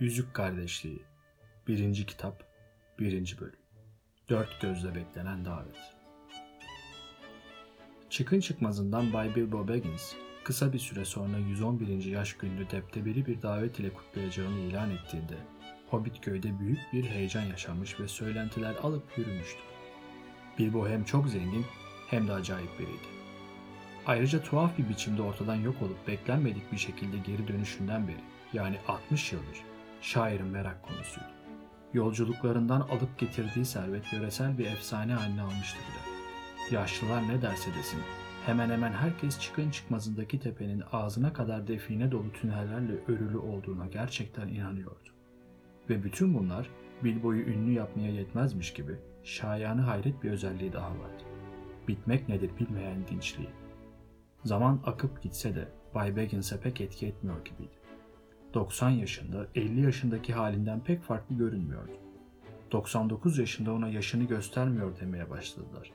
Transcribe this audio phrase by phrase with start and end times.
[0.00, 1.02] Yüzük Kardeşliği
[1.68, 2.06] 1.
[2.06, 2.44] Kitap
[2.98, 3.38] 1.
[3.40, 3.56] Bölüm
[4.28, 5.76] Dört gözle beklenen davet
[8.10, 12.04] Çıkın çıkmazından Bay Bilbo Baggins kısa bir süre sonra 111.
[12.04, 15.36] yaş gününü deptebeli bir davet ile kutlayacağını ilan ettiğinde
[15.90, 19.60] Hobbit köyde büyük bir heyecan yaşanmış ve söylentiler alıp yürümüştü.
[20.58, 21.66] Bilbo hem çok zengin
[22.10, 23.08] hem de acayip biriydi.
[24.06, 29.32] Ayrıca tuhaf bir biçimde ortadan yok olup beklenmedik bir şekilde geri dönüşünden beri yani 60
[29.32, 29.75] yıldır
[30.06, 31.28] şairin merak konusuydu.
[31.92, 36.76] Yolculuklarından alıp getirdiği servet yöresel bir efsane haline almıştı bile.
[36.76, 38.00] Yaşlılar ne derse desin,
[38.46, 45.08] hemen hemen herkes çıkın çıkmazındaki tepenin ağzına kadar define dolu tünellerle örülü olduğuna gerçekten inanıyordu.
[45.90, 46.70] Ve bütün bunlar
[47.04, 51.22] Bilbo'yu ünlü yapmaya yetmezmiş gibi şayanı hayret bir özelliği daha vardı.
[51.88, 53.50] Bitmek nedir bilmeyen dinçliği.
[54.44, 57.85] Zaman akıp gitse de Bay Baggins'e pek etki etmiyor gibiydi.
[58.54, 61.92] 90 yaşında 50 yaşındaki halinden pek farklı görünmüyordu.
[62.72, 65.92] 99 yaşında ona yaşını göstermiyor demeye başladılar.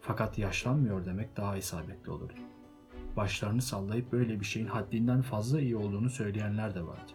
[0.00, 2.40] Fakat yaşlanmıyor demek daha isabetli olurdu.
[3.16, 7.12] Başlarını sallayıp böyle bir şeyin haddinden fazla iyi olduğunu söyleyenler de vardı.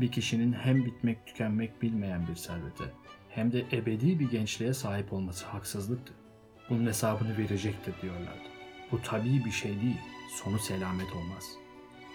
[0.00, 2.84] Bir kişinin hem bitmek tükenmek bilmeyen bir servete
[3.28, 6.12] hem de ebedi bir gençliğe sahip olması haksızlıktı.
[6.70, 8.50] Bunun hesabını verecektir diyorlardı.
[8.92, 10.00] Bu tabii bir şey değil,
[10.44, 11.59] sonu selamet olmaz.''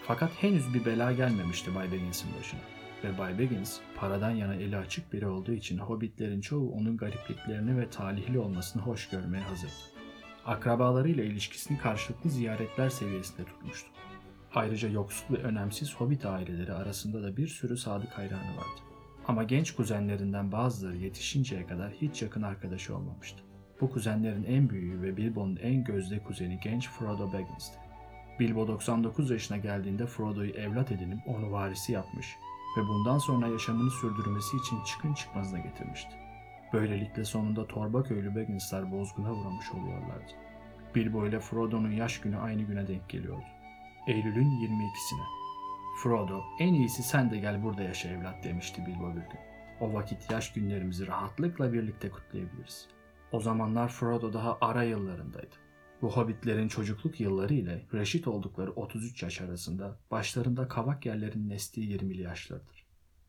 [0.06, 2.60] Fakat henüz bir bela gelmemişti Bay Baggins'in başına.
[3.04, 7.90] Ve Bay Baggins paradan yana eli açık biri olduğu için hobbitlerin çoğu onun garipliklerini ve
[7.90, 9.72] talihli olmasını hoş görmeye hazırdı.
[10.46, 13.88] Akrabalarıyla ilişkisini karşılıklı ziyaretler seviyesinde tutmuştu.
[14.54, 18.80] Ayrıca yoksul ve önemsiz hobbit aileleri arasında da bir sürü sadık hayranı vardı.
[19.28, 23.38] Ama genç kuzenlerinden bazıları yetişinceye kadar hiç yakın arkadaşı olmamıştı.
[23.80, 27.85] Bu kuzenlerin en büyüğü ve Bilbo'nun en gözde kuzeni genç Frodo Baggins'ti.
[28.40, 32.36] Bilbo 99 yaşına geldiğinde Frodo'yu evlat edinip onu varisi yapmış
[32.78, 36.10] ve bundan sonra yaşamını sürdürmesi için çıkın çıkmazına getirmişti.
[36.72, 40.32] Böylelikle sonunda torba köylü Baggins'ler bozguna uğramış oluyorlardı.
[40.94, 43.44] Bilbo ile Frodo'nun yaş günü aynı güne denk geliyordu.
[44.06, 45.24] Eylül'ün 22'sine.
[46.02, 49.40] Frodo, en iyisi sen de gel burada yaşa evlat demişti Bilbo bir gün.
[49.80, 52.88] O vakit yaş günlerimizi rahatlıkla birlikte kutlayabiliriz.
[53.32, 55.65] O zamanlar Frodo daha ara yıllarındaydı.
[56.02, 62.22] Bu hobbitlerin çocukluk yılları ile reşit oldukları 33 yaş arasında başlarında kavak yerlerin nestiği 20'li
[62.22, 62.86] yaşlardır.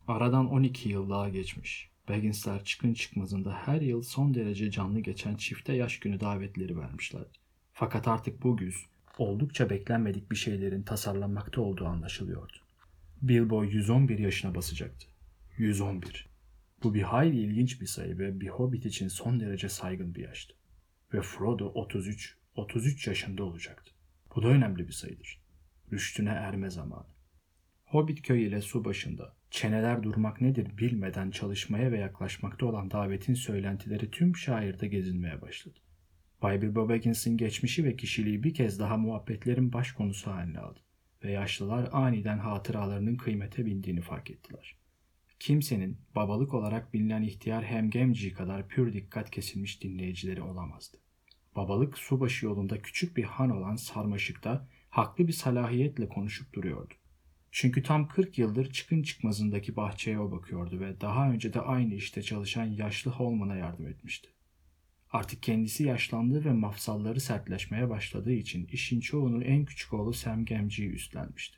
[0.07, 1.89] Aradan 12 yıl daha geçmiş.
[2.09, 7.37] Bagginsler çıkın çıkmazında her yıl son derece canlı geçen çifte yaş günü davetleri vermişlerdi.
[7.73, 8.85] Fakat artık bu güz
[9.17, 12.53] oldukça beklenmedik bir şeylerin tasarlanmakta olduğu anlaşılıyordu.
[13.21, 15.07] Bilbo 111 yaşına basacaktı.
[15.57, 16.29] 111.
[16.83, 20.53] Bu bir hayli ilginç bir sayı ve bir hobbit için son derece saygın bir yaştı.
[21.13, 23.91] Ve Frodo 33 33 yaşında olacaktı.
[24.35, 25.41] Bu da önemli bir sayıdır.
[25.91, 27.07] Rüştüne erme zamanı.
[27.85, 34.11] Hobbit köy ile su başında çeneler durmak nedir bilmeden çalışmaya ve yaklaşmakta olan davetin söylentileri
[34.11, 35.79] tüm şairde gezinmeye başladı.
[36.41, 40.79] Bay Bilbo Baggins'in geçmişi ve kişiliği bir kez daha muhabbetlerin baş konusu haline aldı
[41.23, 44.77] ve yaşlılar aniden hatıralarının kıymete bindiğini fark ettiler.
[45.39, 50.97] Kimsenin babalık olarak bilinen ihtiyar Hemgemci kadar pür dikkat kesilmiş dinleyicileri olamazdı
[51.57, 56.93] babalık subaşı yolunda küçük bir han olan Sarmaşık'ta haklı bir salahiyetle konuşup duruyordu.
[57.51, 62.21] Çünkü tam 40 yıldır çıkın çıkmazındaki bahçeye o bakıyordu ve daha önce de aynı işte
[62.21, 64.29] çalışan yaşlı Holman'a yardım etmişti.
[65.11, 70.91] Artık kendisi yaşlandığı ve mafsalları sertleşmeye başladığı için işin çoğunu en küçük oğlu Sam Gamgee'yi
[70.91, 71.57] üstlenmişti.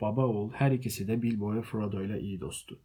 [0.00, 2.80] Baba oğul her ikisi de Bilbo ve Frodo ile iyi dostu.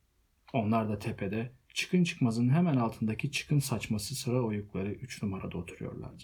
[0.53, 6.23] Onlar da tepede, çıkın çıkmazın hemen altındaki çıkın saçması sıra oyukları 3 numarada oturuyorlardı.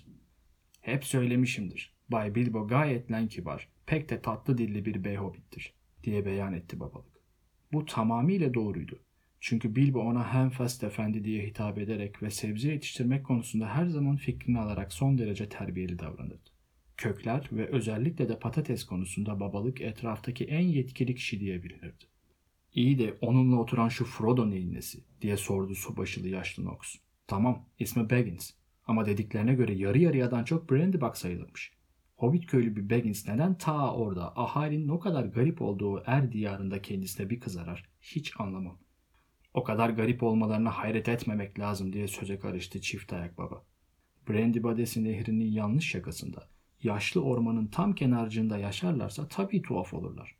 [0.87, 1.93] Hep söylemişimdir.
[2.09, 5.73] Bay Bilbo gayet len kibar, pek de tatlı dilli bir bey hobbittir,
[6.03, 7.21] diye beyan etti babalık.
[7.71, 8.99] Bu tamamıyla doğruydu.
[9.39, 14.59] Çünkü Bilbo ona Henfast Efendi diye hitap ederek ve sebze yetiştirmek konusunda her zaman fikrini
[14.59, 16.49] alarak son derece terbiyeli davranırdı.
[16.97, 22.05] Kökler ve özellikle de patates konusunda babalık etraftaki en yetkili kişi diye bilinirdi.
[22.73, 26.95] İyi de onunla oturan şu Frodo neyin nesi diye sordu subaşılı yaşlı Knox.
[27.27, 28.51] Tamam ismi Baggins
[28.87, 31.73] ama dediklerine göre yarı yarıyadan çok Brandybuck sayılırmış.
[32.17, 37.29] Hobbit köylü bir Baggins neden ta orada ahalinin o kadar garip olduğu er diyarında kendisine
[37.29, 38.77] bir kız arar hiç anlamam.
[39.53, 43.63] O kadar garip olmalarına hayret etmemek lazım diye söze karıştı çift ayak baba.
[44.29, 46.47] Brandy Badesi nehrinin yanlış şakasında
[46.83, 50.35] yaşlı ormanın tam kenarcığında yaşarlarsa tabii tuhaf olurlar.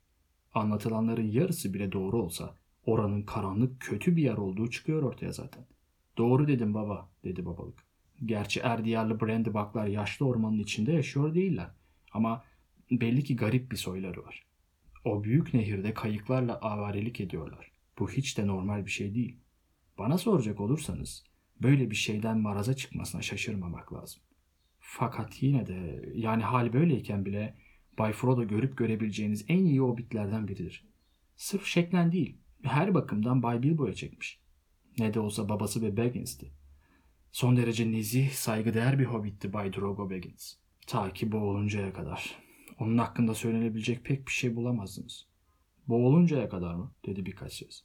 [0.54, 2.54] Anlatılanların yarısı bile doğru olsa
[2.86, 5.64] oranın karanlık kötü bir yer olduğu çıkıyor ortaya zaten.
[6.18, 7.87] Doğru dedim baba dedi babalık.
[8.24, 9.20] Gerçi er diyarlı
[9.88, 11.70] yaşlı ormanın içinde yaşıyor değiller.
[12.12, 12.44] Ama
[12.90, 14.46] belli ki garip bir soyları var.
[15.04, 17.72] O büyük nehirde kayıklarla avarelik ediyorlar.
[17.98, 19.36] Bu hiç de normal bir şey değil.
[19.98, 21.24] Bana soracak olursanız
[21.62, 24.22] böyle bir şeyden maraza çıkmasına şaşırmamak lazım.
[24.78, 27.54] Fakat yine de yani hal böyleyken bile
[27.98, 30.88] Bay Frodo görüp görebileceğiniz en iyi hobbitlerden biridir.
[31.36, 34.40] Sırf şeklen değil, her bakımdan Bay Bilbo'ya çekmiş.
[34.98, 36.52] Ne de olsa babası ve Baggins'ti.
[37.32, 40.54] Son derece nezih, saygıdeğer bir hobbitti Bay Drogo Baggins.
[40.86, 42.38] Ta ki boğuluncaya kadar.
[42.78, 45.26] Onun hakkında söylenebilecek pek bir şey bulamazdınız.
[45.88, 46.92] Boğuluncaya kadar mı?
[47.06, 47.82] dedi birkaç ses.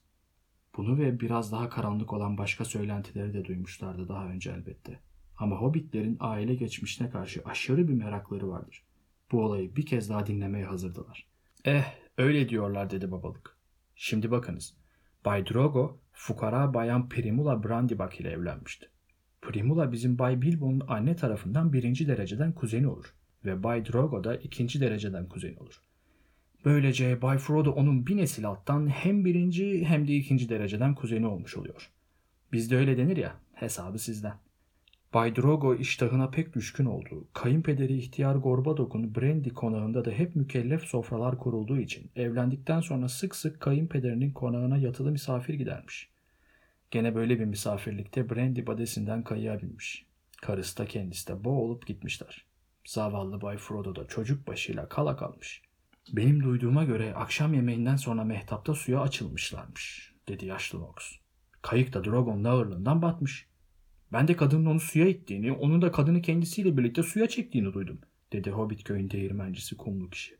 [0.77, 4.99] Bunu ve biraz daha karanlık olan başka söylentileri de duymuşlardı daha önce elbette.
[5.37, 8.83] Ama hobbitlerin aile geçmişine karşı aşırı bir merakları vardır.
[9.31, 11.27] Bu olayı bir kez daha dinlemeye hazırdılar.
[11.65, 11.83] Eh,
[12.17, 13.57] öyle diyorlar dedi babalık.
[13.95, 14.77] Şimdi bakınız.
[15.25, 18.92] Bay Drogo, fukara bayan Primula Brandibak ile evlenmişti.
[19.47, 23.13] Primula bizim Bay Bilbo'nun anne tarafından birinci dereceden kuzeni olur
[23.45, 25.81] ve Bay Drogo da ikinci dereceden kuzeni olur.
[26.65, 31.57] Böylece Bay Frodo onun bir nesil alttan hem birinci hem de ikinci dereceden kuzeni olmuş
[31.57, 31.91] oluyor.
[32.51, 34.33] Bizde öyle denir ya, hesabı sizden.
[35.13, 37.27] Bay Drogo iştahına pek düşkün oldu.
[37.33, 43.59] Kayınpederi ihtiyar Gorbadok'un Brandy konağında da hep mükellef sofralar kurulduğu için evlendikten sonra sık sık
[43.59, 46.12] kayınpederinin konağına yatılı misafir gidermiş.
[46.93, 50.05] Gene böyle bir misafirlikte Brandy badesinden kayığa binmiş.
[50.41, 52.45] Karısı da kendisi de boğulup gitmişler.
[52.85, 55.61] Zavallı Bay Frodo da çocuk başıyla kala kalmış.
[56.11, 60.95] Benim duyduğuma göre akşam yemeğinden sonra mehtapta suya açılmışlarmış, dedi yaşlı Nox.
[61.61, 63.47] Kayık da Drogon'un ağırlığından batmış.
[64.11, 67.99] Ben de kadının onu suya ittiğini, onun da kadını kendisiyle birlikte suya çektiğini duydum,
[68.33, 70.37] dedi Hobbit köyün değirmencisi kumlu kişi.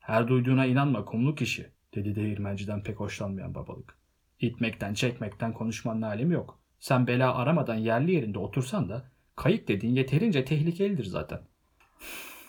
[0.00, 4.05] Her duyduğuna inanma kumlu kişi, dedi değirmenciden pek hoşlanmayan babalık.
[4.40, 6.58] İtmekten, çekmekten konuşmanın alemi yok.
[6.78, 11.40] Sen bela aramadan yerli yerinde otursan da kayık dediğin yeterince tehlikelidir zaten.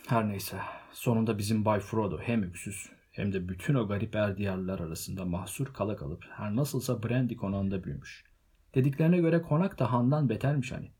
[0.07, 0.57] Her neyse,
[0.91, 5.95] sonunda bizim Bay Frodo hem öksüz hem de bütün o garip erdiyarlılar arasında mahsur kala
[5.95, 8.25] kalıp her nasılsa Brandy konağında büyümüş.
[8.75, 10.91] Dediklerine göre konak da handan betermiş hani.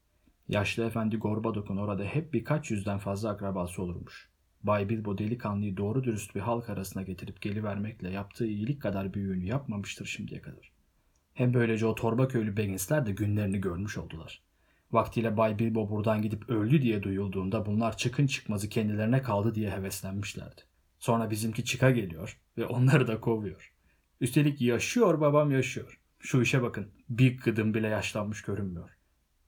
[0.47, 4.29] Yaşlı efendi Gorbadok'un orada hep birkaç yüzden fazla akrabası olurmuş.
[4.63, 10.05] Bay Bilbo delikanlıyı doğru dürüst bir halk arasına getirip gelivermekle yaptığı iyilik kadar büyüğünü yapmamıştır
[10.05, 10.76] şimdiye kadar.
[11.37, 14.41] Hem böylece o torba köylü Baggins'ler de günlerini görmüş oldular.
[14.91, 20.61] Vaktiyle Bay Bilbo buradan gidip öldü diye duyulduğunda bunlar çıkın çıkmazı kendilerine kaldı diye heveslenmişlerdi.
[20.99, 23.73] Sonra bizimki çıka geliyor ve onları da kovuyor.
[24.21, 25.99] Üstelik yaşıyor babam yaşıyor.
[26.19, 28.89] Şu işe bakın bir gıdım bile yaşlanmış görünmüyor.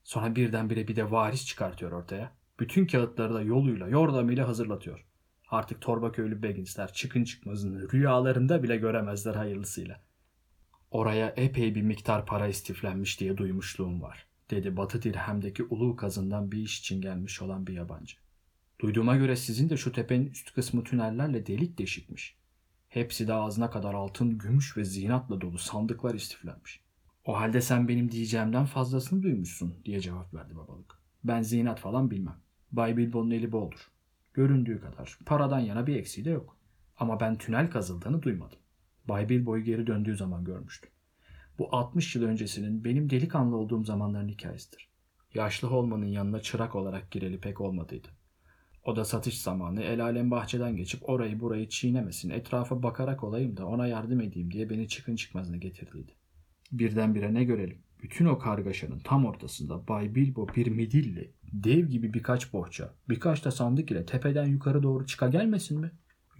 [0.04, 2.32] Sonra birdenbire bir de varis çıkartıyor ortaya.
[2.60, 5.06] Bütün kağıtları da yoluyla yordamıyla hazırlatıyor.
[5.48, 10.09] Artık torba köylü Baggins'ler çıkın çıkmazını rüyalarında bile göremezler hayırlısıyla.
[10.90, 16.58] Oraya epey bir miktar para istiflenmiş diye duymuşluğum var, dedi Batı Dirhem'deki ulu kazından bir
[16.58, 18.16] iş için gelmiş olan bir yabancı.
[18.80, 22.36] Duyduğuma göre sizin de şu tepenin üst kısmı tünellerle delik deşikmiş.
[22.88, 26.80] Hepsi de ağzına kadar altın, gümüş ve zinatla dolu sandıklar istiflenmiş.
[27.24, 30.98] O halde sen benim diyeceğimden fazlasını duymuşsun diye cevap verdi babalık.
[31.24, 32.36] Ben zinat falan bilmem.
[32.72, 33.90] Bay Bilbo'nun eli boldur.
[34.34, 36.56] Göründüğü kadar paradan yana bir eksiği de yok.
[36.96, 38.58] Ama ben tünel kazıldığını duymadım.
[39.08, 40.90] Bay Bilbo'yu geri döndüğü zaman görmüştüm.
[41.58, 44.88] Bu 60 yıl öncesinin benim delikanlı olduğum zamanların hikayesidir.
[45.34, 48.08] Yaşlı Holman'ın yanına çırak olarak gireli pek olmadıydı.
[48.84, 53.66] O da satış zamanı el alem bahçeden geçip orayı burayı çiğnemesin, etrafa bakarak olayım da
[53.66, 56.12] ona yardım edeyim diye beni çıkın çıkmazına getirdiydi.
[56.72, 57.78] Birdenbire ne görelim?
[58.02, 63.50] Bütün o kargaşanın tam ortasında Bay Bilbo bir midilli, dev gibi birkaç bohça, birkaç da
[63.50, 65.90] sandık ile tepeden yukarı doğru çıka gelmesin mi?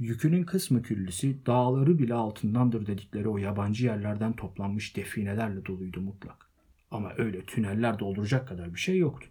[0.00, 6.50] Yükünün kısmı küllüsü dağları bile altındandır dedikleri o yabancı yerlerden toplanmış definelerle doluydu mutlak.
[6.90, 9.28] Ama öyle tüneller dolduracak kadar bir şey yoktu.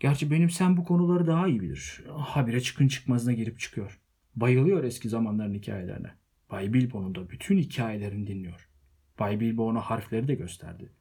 [0.00, 2.04] Gerçi benim sen bu konuları daha iyi bilir.
[2.08, 4.00] Habire çıkın çıkmazına girip çıkıyor.
[4.36, 6.10] Bayılıyor eski zamanların hikayelerine.
[6.50, 8.68] Bay Bilbo'nun da bütün hikayelerini dinliyor.
[9.18, 10.92] Bay Bilbo ona harfleri de gösterdi.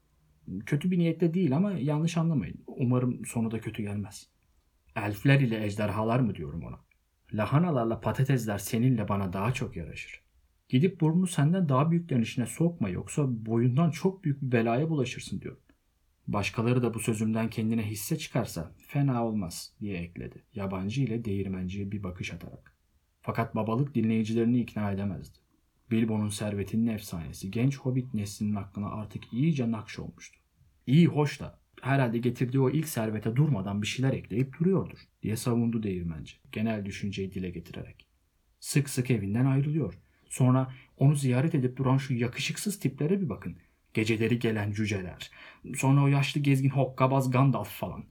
[0.65, 2.63] Kötü bir niyetle değil ama yanlış anlamayın.
[2.67, 4.27] Umarım sonu da kötü gelmez.
[4.95, 6.90] Elfler ile ejderhalar mı diyorum ona.
[7.33, 10.21] Lahanalarla patatesler seninle bana daha çok yaraşır.
[10.69, 15.57] Gidip burnunu senden daha büyüklerin işine sokma yoksa boyundan çok büyük bir belaya bulaşırsın diyor.
[16.27, 20.43] Başkaları da bu sözümden kendine hisse çıkarsa fena olmaz diye ekledi.
[20.53, 22.75] Yabancı ile değirmenciye bir bakış atarak.
[23.21, 25.37] Fakat babalık dinleyicilerini ikna edemezdi.
[25.91, 30.39] Bilbo'nun servetinin efsanesi genç hobbit neslinin aklına artık iyice nakş olmuştu.
[30.87, 35.83] İyi hoş da herhalde getirdiği o ilk servete durmadan bir şeyler ekleyip duruyordur diye savundu
[35.83, 38.07] değirmenci genel düşünceyi dile getirerek.
[38.59, 39.93] Sık sık evinden ayrılıyor.
[40.29, 43.57] Sonra onu ziyaret edip duran şu yakışıksız tiplere bir bakın.
[43.93, 45.31] Geceleri gelen cüceler.
[45.75, 48.03] Sonra o yaşlı gezgin hokkabaz Gandalf falan.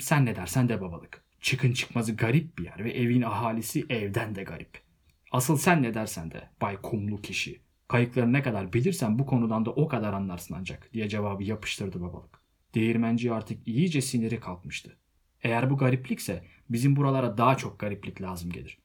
[0.00, 1.24] Sen ne dersen de babalık.
[1.40, 4.80] Çıkın çıkmazı garip bir yer ve evin ahalisi evden de garip.
[5.32, 7.60] Asıl sen ne dersen de Bay Kumlu kişi.
[7.88, 12.38] Kayıkları ne kadar bilirsen bu konudan da o kadar anlarsın ancak diye cevabı yapıştırdı babalık.
[12.74, 14.96] Değirmenci artık iyice siniri kalkmıştı.
[15.42, 18.78] Eğer bu gariplikse bizim buralara daha çok gariplik lazım gelir.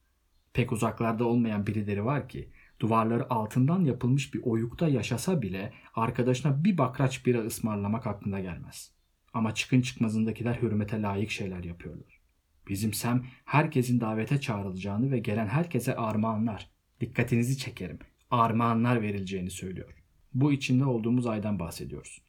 [0.52, 2.48] Pek uzaklarda olmayan birileri var ki
[2.80, 8.92] duvarları altından yapılmış bir oyukta yaşasa bile arkadaşına bir bakraç bira ısmarlamak aklına gelmez.
[9.34, 12.20] Ama çıkın çıkmazındakiler hürmete layık şeyler yapıyorlar.
[12.68, 17.98] Bizim Sem herkesin davete çağrılacağını ve gelen herkese armağanlar, dikkatinizi çekerim,
[18.30, 19.94] armağanlar verileceğini söylüyor.
[20.34, 22.22] Bu içinde olduğumuz aydan bahsediyoruz.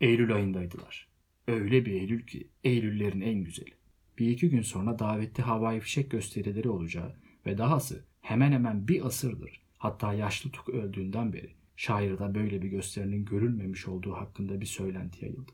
[0.00, 1.11] Eylül ayındaydılar.
[1.46, 3.70] Öyle bir Eylül ki Eylüllerin en güzeli.
[4.18, 9.62] Bir iki gün sonra davetli havai fişek gösterileri olacağı ve dahası hemen hemen bir asırdır
[9.78, 15.52] hatta yaşlı Tuk öldüğünden beri şairde böyle bir gösterinin görülmemiş olduğu hakkında bir söylenti yayıldı.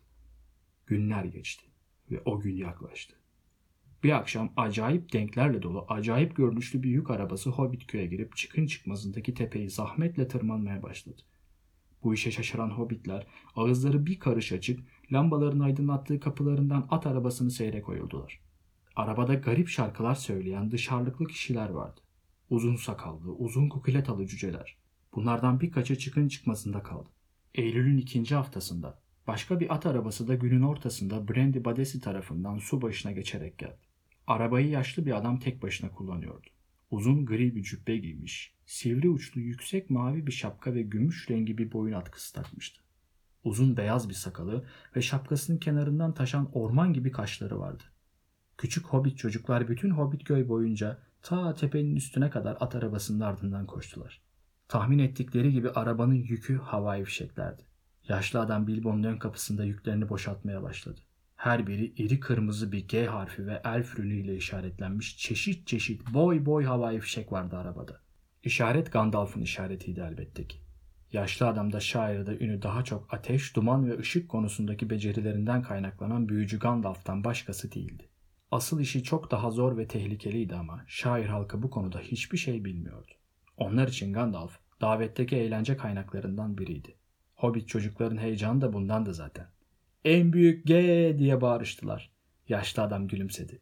[0.87, 1.67] Günler geçti
[2.11, 3.15] ve o gün yaklaştı.
[4.03, 9.71] Bir akşam acayip denklerle dolu, acayip görünüşlü bir yük arabası Hobbitköy'e girip çıkın çıkmazındaki tepeyi
[9.71, 11.23] zahmetle tırmanmaya başladı.
[12.03, 13.27] Bu işe şaşıran hobbitler
[13.57, 14.81] ağızları bir karış açık,
[15.13, 18.41] lambaların aydınlattığı kapılarından at arabasını seyre koyuldular.
[18.97, 22.01] Arabada garip şarkılar söyleyen dışarılıklı kişiler vardı.
[22.51, 24.77] Uzun sakallı, uzun kukuletalı cüceler.
[25.15, 27.09] Bunlardan birkaçı çıkın çıkmasında kaldı.
[27.55, 33.13] Eylül'ün ikinci haftasında başka bir at arabası da günün ortasında Brandy Badesi tarafından su başına
[33.13, 33.89] geçerek geldi.
[34.27, 36.47] Arabayı yaşlı bir adam tek başına kullanıyordu.
[36.91, 41.73] Uzun gri bir cübbe giymiş, sivri uçlu yüksek mavi bir şapka ve gümüş rengi bir
[41.73, 42.88] boyun atkısı takmıştı.
[43.49, 44.65] Uzun beyaz bir sakalı
[44.97, 47.83] ve şapkasının kenarından taşan orman gibi kaşları vardı.
[48.59, 54.23] Küçük hobbit çocuklar bütün hobbit köy boyunca ta tepenin üstüne kadar at arabasının ardından koştular.
[54.69, 57.63] Tahmin ettikleri gibi arabanın yükü havai fişeklerdi.
[58.09, 61.01] Yaşlı adam Bilbo'nun ön kapısında yüklerini boşaltmaya başladı.
[61.37, 66.65] Her biri iri kırmızı bir G harfi ve elf ile işaretlenmiş çeşit çeşit boy boy
[66.65, 68.01] havai fişek vardı arabada.
[68.43, 70.68] İşaret Gandalf'ın işaretiydi elbette ki.
[71.13, 77.25] Yaşlı adamda şairde ünü daha çok ateş, duman ve ışık konusundaki becerilerinden kaynaklanan büyücü Gandalf'tan
[77.25, 78.09] başkası değildi.
[78.51, 83.13] Asıl işi çok daha zor ve tehlikeliydi ama şair halkı bu konuda hiçbir şey bilmiyordu.
[83.57, 86.95] Onlar için Gandalf davetteki eğlence kaynaklarından biriydi.
[87.35, 89.47] Hobbit çocukların heyecanı da bundandı zaten.
[90.05, 92.11] En büyük G diye bağırıştılar.
[92.49, 93.61] Yaşlı adam gülümsedi.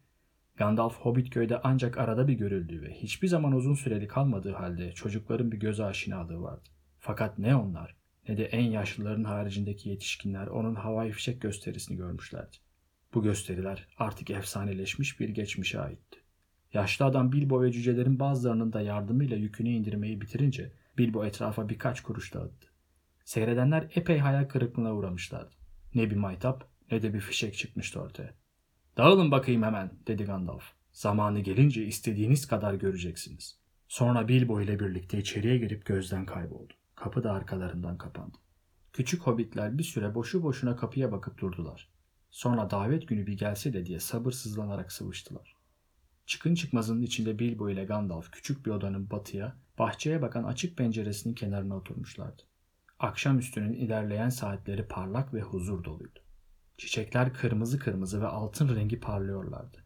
[0.55, 5.51] Gandalf Hobbit köyde ancak arada bir görüldüğü ve hiçbir zaman uzun süreli kalmadığı halde çocukların
[5.51, 6.69] bir göze aşinalığı vardı.
[7.07, 7.95] Fakat ne onlar
[8.29, 12.57] ne de en yaşlıların haricindeki yetişkinler onun havai fişek gösterisini görmüşlerdi.
[13.13, 16.19] Bu gösteriler artık efsaneleşmiş bir geçmişe aitti.
[16.73, 22.33] Yaşlı adam Bilbo ve cücelerin bazılarının da yardımıyla yükünü indirmeyi bitirince Bilbo etrafa birkaç kuruş
[22.33, 22.67] dağıttı.
[23.25, 25.55] Seyredenler epey hayal kırıklığına uğramışlardı.
[25.95, 28.33] Ne bir maytap ne de bir fişek çıkmıştı ortaya.
[28.97, 30.63] Dağılın bakayım hemen dedi Gandalf.
[30.91, 33.59] Zamanı gelince istediğiniz kadar göreceksiniz.
[33.87, 36.73] Sonra Bilbo ile birlikte içeriye girip gözden kayboldu.
[36.97, 38.37] Kapı da arkalarından kapandı.
[38.93, 41.89] Küçük hobbitler bir süre boşu boşuna kapıya bakıp durdular.
[42.31, 45.55] Sonra davet günü bir gelse de diye sabırsızlanarak sıvıştılar.
[46.25, 51.75] Çıkın çıkmazının içinde Bilbo ile Gandalf küçük bir odanın batıya, bahçeye bakan açık penceresinin kenarına
[51.75, 52.43] oturmuşlardı.
[52.99, 56.19] Akşamüstünün ilerleyen saatleri parlak ve huzur doluydu.
[56.77, 59.83] Çiçekler kırmızı kırmızı ve altın rengi parlıyorlardı.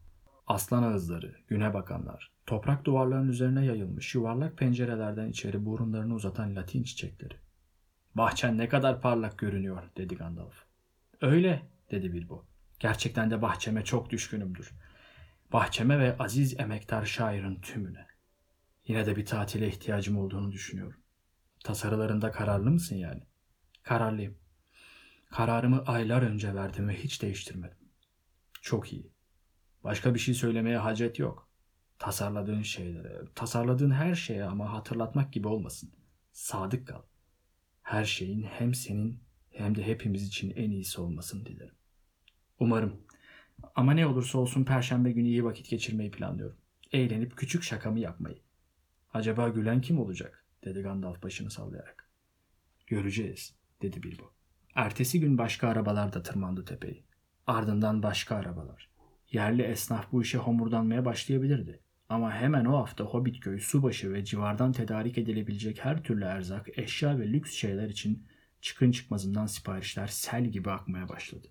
[0.48, 7.34] Aslan ağızları, güne bakanlar, toprak duvarların üzerine yayılmış yuvarlak pencerelerden içeri burunlarını uzatan latin çiçekleri.
[8.16, 10.64] Bahçen ne kadar parlak görünüyor dedi Gandalf.
[11.22, 12.46] Öyle dedi Bilbo.
[12.80, 14.72] Gerçekten de bahçeme çok düşkünümdür.
[15.54, 18.08] Bahçeme ve aziz emektar şairin tümüne.
[18.88, 21.00] Yine de bir tatile ihtiyacım olduğunu düşünüyorum.
[21.64, 23.24] Tasarılarında kararlı mısın yani?
[23.84, 24.38] Kararlıyım.
[25.30, 27.78] Kararımı aylar önce verdim ve hiç değiştirmedim.
[28.62, 29.12] Çok iyi.
[29.84, 31.51] Başka bir şey söylemeye hacet yok.
[32.02, 35.92] Tasarladığın şeylere, tasarladığın her şeye ama hatırlatmak gibi olmasın.
[36.32, 37.02] Sadık kal.
[37.82, 41.76] Her şeyin hem senin hem de hepimiz için en iyisi olmasını dilerim.
[42.60, 43.02] Umarım.
[43.76, 46.58] Ama ne olursa olsun perşembe günü iyi vakit geçirmeyi planlıyorum.
[46.92, 48.42] Eğlenip küçük şakamı yapmayı.
[49.14, 50.46] Acaba gülen kim olacak?
[50.66, 52.10] dedi Gandalf başını sallayarak.
[52.88, 54.34] Göreceğiz, dedi Bilbo.
[54.76, 57.04] Ertesi gün başka arabalar da tırmandı tepeyi.
[57.48, 58.90] Ardından başka arabalar.
[59.32, 61.80] Yerli esnaf bu işe homurdanmaya başlayabilirdi.
[62.12, 67.28] Ama hemen o hafta Hobbitköy, Subaşı ve civardan tedarik edilebilecek her türlü erzak, eşya ve
[67.28, 68.28] lüks şeyler için
[68.62, 71.48] çıkın çıkmazından siparişler sel gibi akmaya başladı.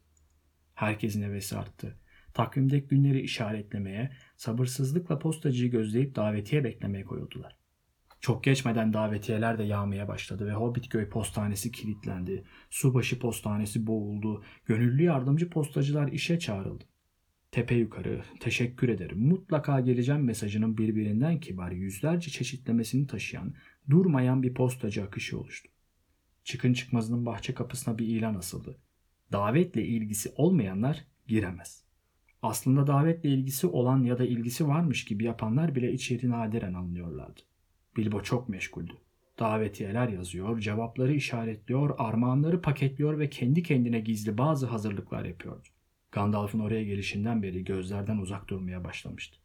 [0.75, 1.99] Herkesin hevesi arttı.
[2.35, 7.57] Takvimdeki günleri işaretlemeye, sabırsızlıkla postacıyı gözleyip davetiye beklemeye koyuldular.
[8.21, 12.45] Çok geçmeden davetiyeler de yağmaya başladı ve Hobbitköy postanesi kilitlendi.
[12.71, 14.45] Subaşı postanesi boğuldu.
[14.67, 16.85] Gönüllü yardımcı postacılar işe çağrıldı.
[17.53, 23.55] Tepe yukarı, teşekkür ederim, mutlaka geleceğim mesajının birbirinden kibar yüzlerce çeşitlemesini taşıyan,
[23.91, 25.71] durmayan bir postacı akışı oluştu.
[26.45, 28.79] Çıkın çıkmazının bahçe kapısına bir ilan asıldı.
[29.33, 31.85] Davetle ilgisi olmayanlar giremez.
[32.43, 37.41] Aslında davetle ilgisi olan ya da ilgisi varmış gibi yapanlar bile içeri nadiren anlıyorlardı.
[37.97, 38.93] Bilbo çok meşguldü.
[39.39, 45.69] Davetiyeler yazıyor, cevapları işaretliyor, armağanları paketliyor ve kendi kendine gizli bazı hazırlıklar yapıyordu.
[46.13, 49.39] Gandalf'ın oraya gelişinden beri gözlerden uzak durmaya başlamıştı.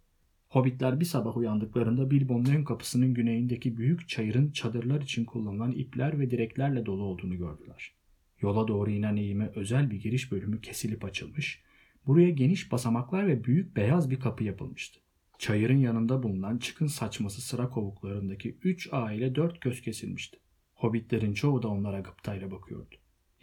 [0.50, 6.32] Hobbitler bir sabah uyandıklarında Bilbo'nun ön kapısının güneyindeki büyük çayırın çadırlar için kullanılan ipler ve
[6.32, 7.94] direklerle dolu olduğunu gördüler.
[8.42, 11.62] Yola doğru inen eğime özel bir giriş bölümü kesilip açılmış,
[12.08, 15.00] buraya geniş basamaklar ve büyük beyaz bir kapı yapılmıştı.
[15.40, 20.40] Çayırın yanında bulunan çıkın saçması sıra kovuklarındaki üç aile dört göz kesilmişti.
[20.74, 22.96] Hobbitlerin çoğu da onlara gıptayla bakıyordu.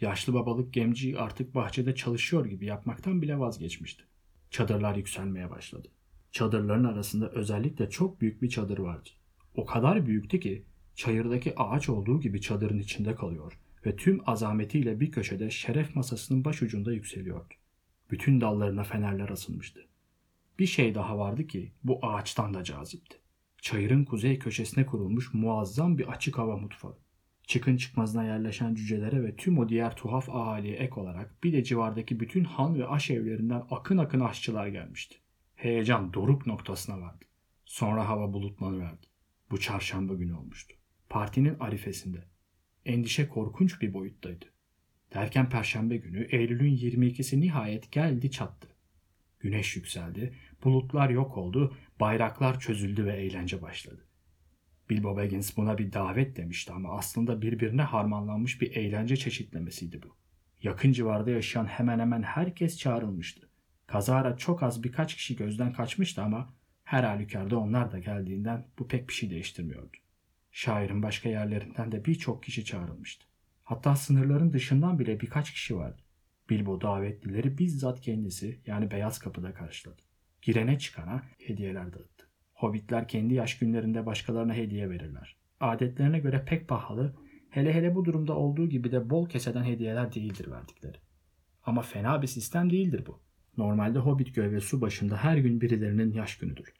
[0.03, 4.03] Yaşlı babalık gemci artık bahçede çalışıyor gibi yapmaktan bile vazgeçmişti.
[4.49, 5.87] Çadırlar yükselmeye başladı.
[6.31, 9.09] Çadırların arasında özellikle çok büyük bir çadır vardı.
[9.55, 15.11] O kadar büyüktü ki çayırdaki ağaç olduğu gibi çadırın içinde kalıyor ve tüm azametiyle bir
[15.11, 17.53] köşede şeref masasının baş ucunda yükseliyordu.
[18.11, 19.79] Bütün dallarına fenerler asılmıştı.
[20.59, 23.17] Bir şey daha vardı ki bu ağaçtan da cazipti.
[23.61, 27.02] Çayırın kuzey köşesine kurulmuş muazzam bir açık hava mutfağı.
[27.43, 32.19] Çıkın çıkmazına yerleşen cücelere ve tüm o diğer tuhaf ahaliye ek olarak bir de civardaki
[32.19, 35.17] bütün han ve aş evlerinden akın akın aşçılar gelmişti.
[35.55, 37.25] Heyecan doruk noktasına vardı.
[37.65, 39.07] Sonra hava bulutlanıverdi.
[39.51, 40.75] Bu çarşamba günü olmuştu.
[41.09, 42.23] Partinin arifesinde.
[42.85, 44.45] Endişe korkunç bir boyuttaydı.
[45.13, 48.67] Derken perşembe günü Eylül'ün 22'si nihayet geldi çattı.
[49.39, 50.33] Güneş yükseldi,
[50.63, 54.07] bulutlar yok oldu, bayraklar çözüldü ve eğlence başladı.
[54.89, 60.15] Bilbo Baggins buna bir davet demişti ama aslında birbirine harmanlanmış bir eğlence çeşitlemesiydi bu.
[60.61, 63.49] Yakın civarda yaşayan hemen hemen herkes çağrılmıştı.
[63.87, 66.53] Kazara çok az birkaç kişi gözden kaçmıştı ama
[66.83, 69.97] her halükarda onlar da geldiğinden bu pek bir şey değiştirmiyordu.
[70.51, 73.25] Şairin başka yerlerinden de birçok kişi çağrılmıştı.
[73.63, 76.01] Hatta sınırların dışından bile birkaç kişi vardı.
[76.49, 80.01] Bilbo davetlileri bizzat kendisi yani Beyaz Kapı'da karşıladı.
[80.41, 82.27] Girene çıkana hediyeler dağıttı.
[82.53, 85.37] Hobbitler kendi yaş günlerinde başkalarına hediye verirler.
[85.59, 87.15] Adetlerine göre pek pahalı,
[87.49, 90.97] hele hele bu durumda olduğu gibi de bol keseden hediyeler değildir verdikleri.
[91.63, 93.21] Ama fena bir sistem değildir bu.
[93.57, 96.73] Normalde Hobbit göl su başında her gün birilerinin yaş günüdür.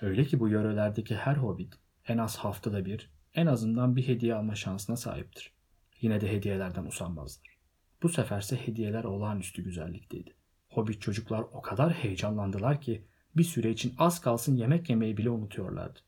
[0.00, 1.74] Öyle ki bu yörelerdeki her Hobbit
[2.08, 5.52] en az haftada bir, en azından bir hediye alma şansına sahiptir.
[6.00, 7.58] Yine de hediyelerden usanmazlar.
[8.02, 10.34] Bu seferse hediyeler olağanüstü güzellikteydi.
[10.68, 13.04] Hobbit çocuklar o kadar heyecanlandılar ki
[13.36, 15.98] bir süre için az kalsın yemek yemeyi bile unutuyorlardı.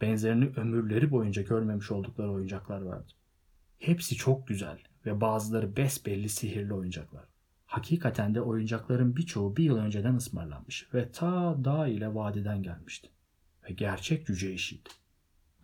[0.00, 3.12] Benzerini ömürleri boyunca görmemiş oldukları oyuncaklar vardı.
[3.78, 7.24] Hepsi çok güzel ve bazıları besbelli sihirli oyuncaklar.
[7.66, 13.08] Hakikaten de oyuncakların birçoğu bir yıl önceden ısmarlanmış ve ta dağ ile vadiden gelmişti.
[13.68, 14.88] Ve gerçek cüce işiydi.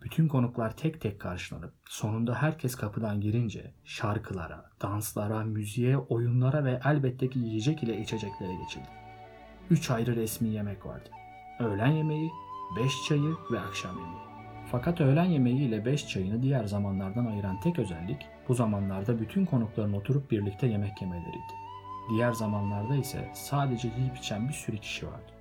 [0.01, 7.29] Bütün konuklar tek tek karşılanıp sonunda herkes kapıdan girince şarkılara, danslara, müziğe, oyunlara ve elbette
[7.29, 9.06] ki yiyecek ile içeceklere geçildi.
[9.69, 11.09] Üç ayrı resmi yemek vardı.
[11.59, 12.31] Öğlen yemeği,
[12.75, 14.27] beş çayı ve akşam yemeği.
[14.71, 19.93] Fakat öğlen yemeği ile beş çayını diğer zamanlardan ayıran tek özellik bu zamanlarda bütün konukların
[19.93, 21.53] oturup birlikte yemek yemeleriydi.
[22.09, 25.31] Diğer zamanlarda ise sadece yiyip içen bir sürü kişi vardı.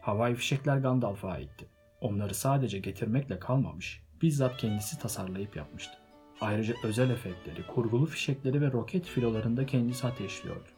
[0.00, 1.66] Havai fişekler Gandalf'a aitti.
[2.00, 5.98] Onları sadece getirmekle kalmamış, bizzat kendisi tasarlayıp yapmıştı.
[6.40, 10.68] Ayrıca özel efektleri, kurgulu fişekleri ve roket filolarını da kendisi ateşliyordu.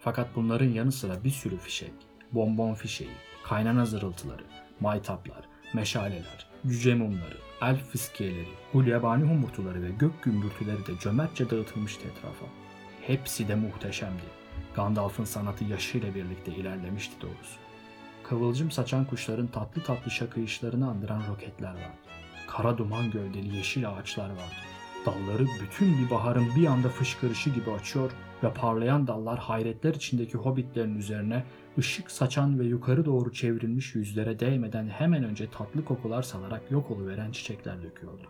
[0.00, 1.92] Fakat bunların yanı sıra bir sürü fişek,
[2.36, 3.10] bonbon fişeği,
[3.44, 4.44] kaynana zırıltıları,
[4.80, 5.44] maytaplar,
[5.74, 12.46] meşaleler, cüce mumları, elf fiskiyeleri, gulyabani humurtuları ve gök gümbürtüleri de cömertçe dağıtılmıştı etrafa.
[13.06, 14.22] Hepsi de muhteşemdi.
[14.74, 17.58] Gandalf'ın sanatı yaşıyla birlikte ilerlemişti doğrusu.
[18.22, 21.96] Kıvılcım saçan kuşların tatlı tatlı şakıyışlarını andıran roketler vardı.
[22.46, 24.56] Kara duman gövdeli yeşil ağaçlar vardı.
[25.06, 30.98] Dalları bütün bir baharın bir anda fışkırışı gibi açıyor ve parlayan dallar hayretler içindeki hobbitlerin
[30.98, 31.44] üzerine
[31.78, 37.32] ışık saçan ve yukarı doğru çevrilmiş yüzlere değmeden hemen önce tatlı kokular salarak yok oluveren
[37.32, 38.26] çiçekler döküyordu.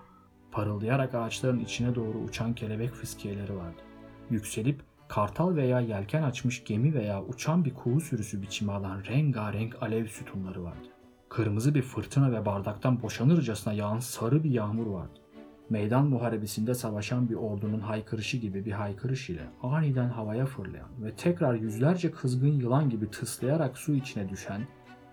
[0.53, 3.83] Parıldayarak ağaçların içine doğru uçan kelebek fıskiyeleri vardı.
[4.31, 10.07] Yükselip kartal veya yelken açmış gemi veya uçan bir kuğu sürüsü biçimi alan rengarenk alev
[10.07, 10.89] sütunları vardı.
[11.29, 15.26] Kırmızı bir fırtına ve bardaktan boşanırcasına yağan sarı bir yağmur vardı.
[15.71, 21.55] Meydan muharebesinde savaşan bir ordunun haykırışı gibi bir haykırış ile aniden havaya fırlayan ve tekrar
[21.55, 24.67] yüzlerce kızgın yılan gibi tıslayarak su içine düşen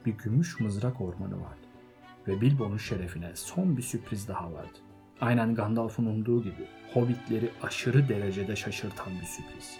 [0.05, 1.67] bir gümüş mızrak ormanı vardı.
[2.27, 4.77] Ve Bilbo'nun şerefine son bir sürpriz daha vardı.
[5.21, 9.77] Aynen Gandalf'ın umduğu gibi hobbitleri aşırı derecede şaşırtan bir sürpriz.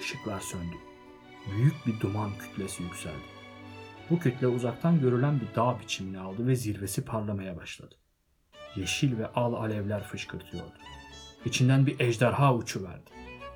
[0.00, 0.76] Işıklar söndü.
[1.56, 3.32] Büyük bir duman kütlesi yükseldi.
[4.10, 7.94] Bu kütle uzaktan görülen bir dağ biçimini aldı ve zirvesi parlamaya başladı.
[8.76, 10.72] Yeşil ve al alevler fışkırtıyordu.
[11.44, 13.10] İçinden bir ejderha uçuverdi.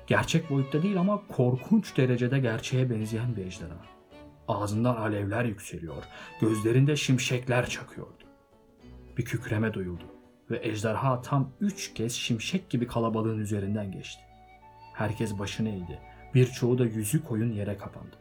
[0.07, 3.85] Gerçek boyutta değil ama korkunç derecede gerçeğe benzeyen bir ejderha.
[4.47, 6.03] Ağzından alevler yükseliyor,
[6.41, 8.23] gözlerinde şimşekler çakıyordu.
[9.17, 10.03] Bir kükreme duyuldu
[10.51, 14.21] ve ejderha tam üç kez şimşek gibi kalabalığın üzerinden geçti.
[14.93, 15.99] Herkes başını eğdi,
[16.33, 18.15] birçoğu da yüzü koyun yere kapandı.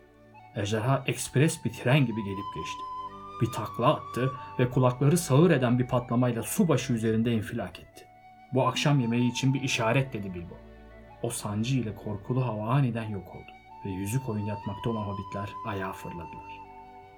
[0.57, 2.96] Ejderha ekspres bir tren gibi gelip geçti.
[3.43, 8.05] Bir takla attı ve kulakları sağır eden bir patlamayla subaşı üzerinde infilak etti.
[8.55, 10.55] Bu akşam yemeği için bir işaret dedi Bilbo.
[11.23, 13.53] O sancı ile korkulu hava aniden yok oldu
[13.87, 16.61] ve yüzü koyun yatmakta olan hobbitler ayağa fırladılar.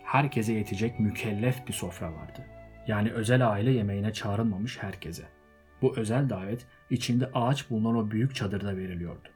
[0.05, 2.47] Herkese yetecek mükellef bir sofra vardı.
[2.87, 5.29] Yani özel aile yemeğine çağrılmamış herkese.
[5.83, 9.29] Bu özel davet içinde ağaç bulunan o büyük çadırda veriliyordu.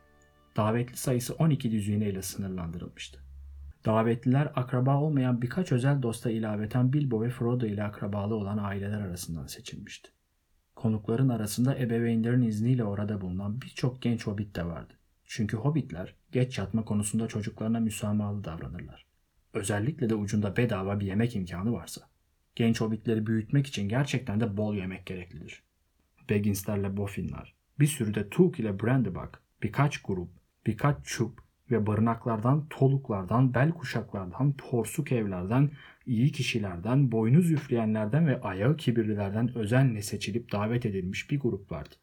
[0.57, 3.22] Davetli sayısı 12 düzine ile sınırlandırılmıştı.
[3.85, 9.47] Davetliler akraba olmayan birkaç özel dosta ilaveten Bilbo ve Frodo ile akrabalı olan aileler arasından
[9.47, 10.11] seçilmişti.
[10.77, 14.95] Konukların arasında ebeveynlerin izniyle orada bulunan birçok genç hobbit de vardı.
[15.25, 19.07] Çünkü hobbitler geç yatma konusunda çocuklarına müsamahalı davranırlar.
[19.55, 22.03] Özellikle de ucunda bedava bir yemek imkanı varsa.
[22.55, 25.63] Genç hobbitleri büyütmek için gerçekten de bol yemek gereklidir.
[26.31, 30.31] Bagginslerle Boffinler, bir sürü de Took ile Brandybuck, birkaç grup,
[30.67, 35.71] birkaç çup ve barınaklardan, toluklardan, bel kuşaklardan, porsuk evlerden,
[36.07, 41.95] iyi kişilerden, boynuz üfleyenlerden ve ayağı kibirlilerden özenle seçilip davet edilmiş bir grup vardı.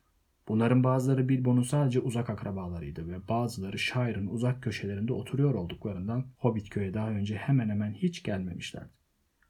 [0.48, 6.94] Bunların bazıları Bilbo'nun sadece uzak akrabalarıydı ve bazıları şairin uzak köşelerinde oturuyor olduklarından Hobbit köy'e
[6.94, 8.90] daha önce hemen hemen hiç gelmemişlerdi.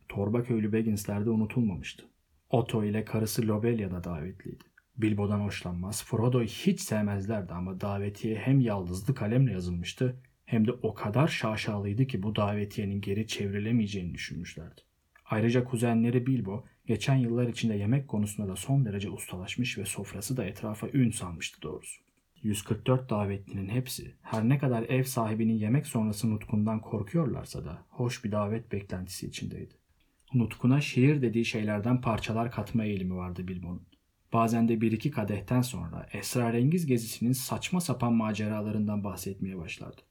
[0.10, 2.06] Torba köylü Baggins'ler de unutulmamıştı.
[2.50, 4.64] Otto ile karısı Lobelia da davetliydi.
[5.02, 11.28] Bilbo'dan hoşlanmaz, Frodo'yu hiç sevmezlerdi ama davetiye hem yaldızlı kalemle yazılmıştı hem de o kadar
[11.28, 14.82] şaşalıydı ki bu davetiyenin geri çevrilemeyeceğini düşünmüşlerdi.
[15.26, 20.46] Ayrıca kuzenleri Bilbo geçen yıllar içinde yemek konusunda da son derece ustalaşmış ve sofrası da
[20.46, 22.02] etrafa ün salmıştı doğrusu.
[22.44, 28.32] 144 davetlinin hepsi her ne kadar ev sahibinin yemek sonrası nutkundan korkuyorlarsa da hoş bir
[28.32, 29.74] davet beklentisi içindeydi.
[30.34, 33.89] Nutkuna şiir dediği şeylerden parçalar katma eğilimi vardı Bilbo'nun.
[34.34, 40.02] Bazen de bir iki kadehten sonra esrarengiz gezisinin saçma sapan maceralarından bahsetmeye başlardı.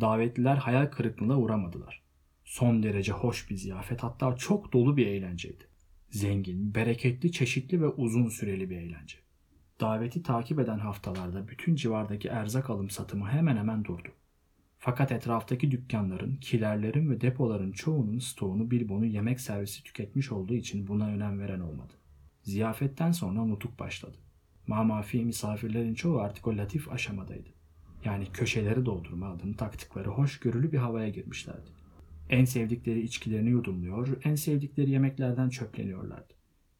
[0.00, 2.02] Davetliler hayal kırıklığına uğramadılar.
[2.44, 5.64] Son derece hoş bir ziyafet hatta çok dolu bir eğlenceydi.
[6.10, 9.16] Zengin, bereketli, çeşitli ve uzun süreli bir eğlence.
[9.80, 14.08] Daveti takip eden haftalarda bütün civardaki erzak alım satımı hemen hemen durdu.
[14.78, 21.08] Fakat etraftaki dükkanların, kilerlerin ve depoların çoğunun stoğunu Bilbo'nun yemek servisi tüketmiş olduğu için buna
[21.08, 21.92] önem veren olmadı.
[22.44, 24.16] Ziyafetten sonra nutuk başladı.
[24.66, 27.48] Mamafi misafirlerin çoğu artık o latif aşamadaydı.
[28.04, 31.70] Yani köşeleri doldurma adını taktıkları hoşgörülü bir havaya girmişlerdi.
[32.30, 36.34] En sevdikleri içkilerini yudumluyor, en sevdikleri yemeklerden çöpleniyorlardı.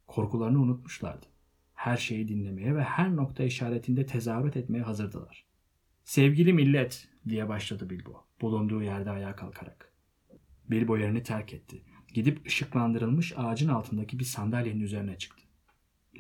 [0.07, 1.27] Korkularını unutmuşlardı.
[1.75, 5.47] Her şeyi dinlemeye ve her nokta işaretinde tezahürat etmeye hazırdılar.
[6.05, 9.93] Sevgili millet diye başladı Bilbo bulunduğu yerde ayağa kalkarak.
[10.71, 11.83] Bilbo yerini terk etti.
[12.15, 15.44] Gidip ışıklandırılmış ağacın altındaki bir sandalyenin üzerine çıktı.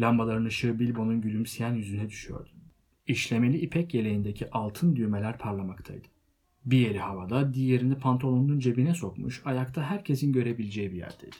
[0.00, 2.50] Lambaların ışığı Bilbo'nun gülümseyen yüzüne düşüyordu.
[3.06, 6.08] İşlemeli ipek yeleğindeki altın düğmeler parlamaktaydı.
[6.64, 11.36] Bir eli havada, diğerini pantolonunun cebine sokmuş, ayakta herkesin görebileceği bir yerdeydi.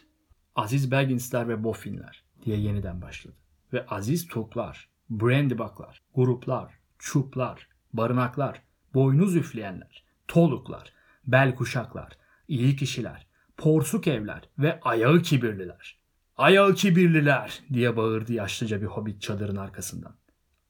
[0.57, 3.35] Aziz Baggins'ler ve Boffin'ler diye yeniden başladı.
[3.73, 8.63] Ve aziz Tuklar, Brandybuck'lar, gruplar, çuplar, barınaklar,
[8.95, 10.93] boynuz üfleyenler, toluklar,
[11.27, 16.04] bel kuşaklar, iyi kişiler, porsuk evler ve ayağı kibirliler.
[16.37, 20.17] Ayağı kibirliler diye bağırdı yaşlıca bir hobbit çadırın arkasından.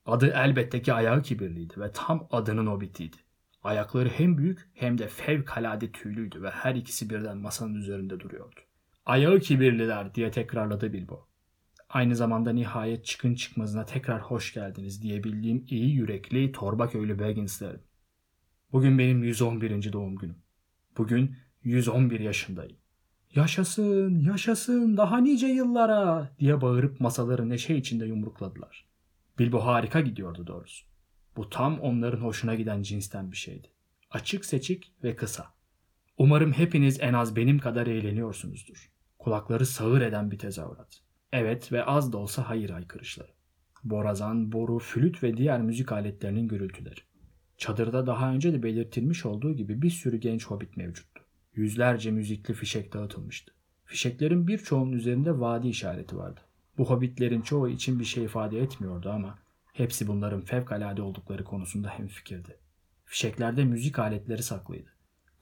[0.05, 3.17] Adı elbette ki ayağı kibirliydi ve tam adının hobbitiydi.
[3.63, 8.59] Ayakları hem büyük hem de fevkalade tüylüydü ve her ikisi birden masanın üzerinde duruyordu.
[9.05, 11.27] Ayağı kibirliler diye tekrarladı Bilbo.
[11.89, 17.81] Aynı zamanda nihayet çıkın çıkmazına tekrar hoş geldiniz diyebildiğim iyi yürekli torba köylü Baggins'lerim.
[18.71, 19.93] Bugün benim 111.
[19.93, 20.37] doğum günüm.
[20.97, 22.77] Bugün 111 yaşındayım.
[23.35, 28.85] Yaşasın, yaşasın, daha nice yıllara diye bağırıp masaları neşe içinde yumrukladılar.
[29.39, 30.85] Bilbo harika gidiyordu doğrusu.
[31.37, 33.67] Bu tam onların hoşuna giden cinsten bir şeydi.
[34.11, 35.45] Açık seçik ve kısa.
[36.17, 38.91] Umarım hepiniz en az benim kadar eğleniyorsunuzdur.
[39.19, 41.01] Kulakları sağır eden bir tezahürat.
[41.33, 43.31] Evet ve az da olsa hayır aykırışları.
[43.83, 46.99] Borazan, boru, flüt ve diğer müzik aletlerinin gürültüleri.
[47.57, 51.14] Çadırda daha önce de belirtilmiş olduğu gibi bir sürü genç hobbit mevcuttu.
[51.55, 53.53] Yüzlerce müzikli fişek dağıtılmıştı.
[53.85, 56.41] Fişeklerin birçoğunun üzerinde vadi işareti vardı.
[56.77, 59.39] Bu hobbitlerin çoğu için bir şey ifade etmiyordu ama
[59.73, 62.57] hepsi bunların fevkalade oldukları konusunda hemfikirdi.
[63.05, 64.89] Fişeklerde müzik aletleri saklıydı.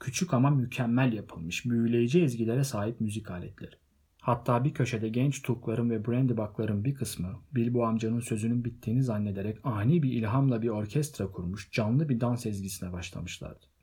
[0.00, 3.74] Küçük ama mükemmel yapılmış, büyüleyici ezgilere sahip müzik aletleri.
[4.20, 10.02] Hatta bir köşede genç Tukların ve Brandybuck'ların bir kısmı Bilbo amcanın sözünün bittiğini zannederek ani
[10.02, 13.73] bir ilhamla bir orkestra kurmuş canlı bir dans ezgisine başlamışlardı.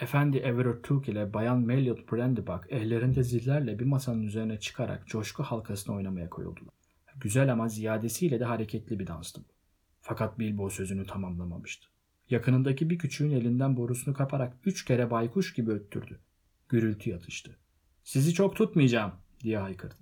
[0.00, 6.30] Efendi Everett ile Bayan Melliot Brandybuck ellerinde zillerle bir masanın üzerine çıkarak coşku halkasını oynamaya
[6.30, 6.74] koyuldular.
[7.20, 9.52] Güzel ama ziyadesiyle de hareketli bir danstı bu.
[10.00, 11.86] Fakat Bilbo sözünü tamamlamamıştı.
[12.30, 16.20] Yakınındaki bir küçüğün elinden borusunu kaparak üç kere baykuş gibi öttürdü.
[16.68, 17.56] Gürültü yatıştı.
[18.04, 19.94] Sizi çok tutmayacağım diye haykırdı.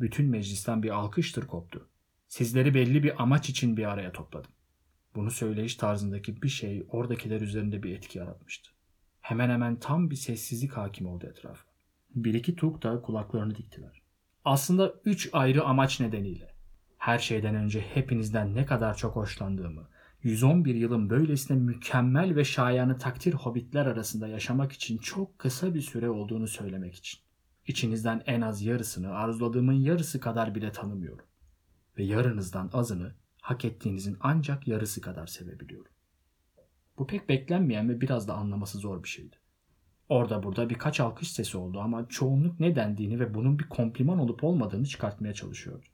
[0.00, 1.88] Bütün meclisten bir alkıştır koptu.
[2.28, 4.50] Sizleri belli bir amaç için bir araya topladım.
[5.14, 8.70] Bunu söyleyiş tarzındaki bir şey oradakiler üzerinde bir etki yaratmıştı.
[9.20, 11.70] Hemen hemen tam bir sessizlik hakim oldu etrafa.
[12.14, 14.02] Bir iki Tuk da kulaklarını diktiler.
[14.44, 16.54] Aslında üç ayrı amaç nedeniyle.
[16.98, 19.88] Her şeyden önce hepinizden ne kadar çok hoşlandığımı,
[20.22, 26.10] 111 yılın böylesine mükemmel ve şayanı takdir hobbitler arasında yaşamak için çok kısa bir süre
[26.10, 27.20] olduğunu söylemek için.
[27.66, 31.24] İçinizden en az yarısını arzuladığımın yarısı kadar bile tanımıyorum.
[31.98, 35.92] Ve yarınızdan azını hak ettiğinizin ancak yarısı kadar sevebiliyorum.
[37.00, 39.36] Bu pek beklenmeyen ve biraz da anlaması zor bir şeydi.
[40.08, 44.44] Orada burada birkaç alkış sesi oldu ama çoğunluk ne dendiğini ve bunun bir kompliman olup
[44.44, 45.84] olmadığını çıkartmaya çalışıyordu.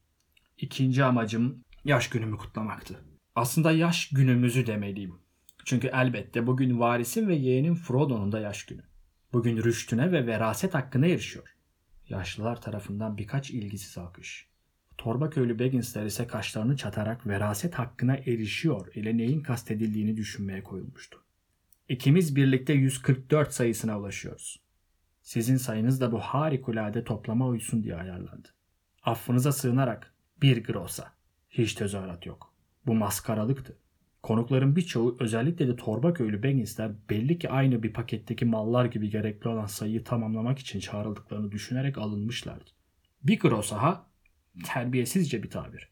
[0.58, 3.04] İkinci amacım yaş günümü kutlamaktı.
[3.34, 5.14] Aslında yaş günümüzü demeliyim.
[5.64, 8.82] Çünkü elbette bugün varisin ve yeğenin Frodo'nun da yaş günü.
[9.32, 11.56] Bugün rüştüne ve veraset hakkına erişiyor.
[12.08, 14.48] Yaşlılar tarafından birkaç ilgisiz alkış.
[14.98, 21.22] Torba köylü Bagginsler ise kaşlarını çatarak veraset hakkına erişiyor ile neyin kastedildiğini düşünmeye koyulmuştu.
[21.88, 24.60] İkimiz birlikte 144 sayısına ulaşıyoruz.
[25.22, 28.48] Sizin sayınız da bu harikulade toplama uysun diye ayarlandı.
[29.02, 31.12] Affınıza sığınarak bir grosa.
[31.50, 32.54] Hiç tezahürat yok.
[32.86, 33.76] Bu maskaralıktı.
[34.22, 39.48] Konukların birçoğu özellikle de torba köylü Bagginsler belli ki aynı bir paketteki mallar gibi gerekli
[39.48, 42.70] olan sayıyı tamamlamak için çağrıldıklarını düşünerek alınmışlardı.
[43.22, 44.05] Bir grosa ha
[44.64, 45.88] terbiyesizce bir tabir.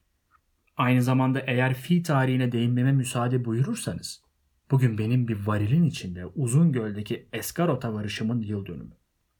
[0.76, 4.22] Aynı zamanda eğer fi tarihine değinmeme müsaade buyurursanız,
[4.70, 8.94] bugün benim bir varilin içinde uzun göldeki Eskarot'a varışımın yıl dönümü.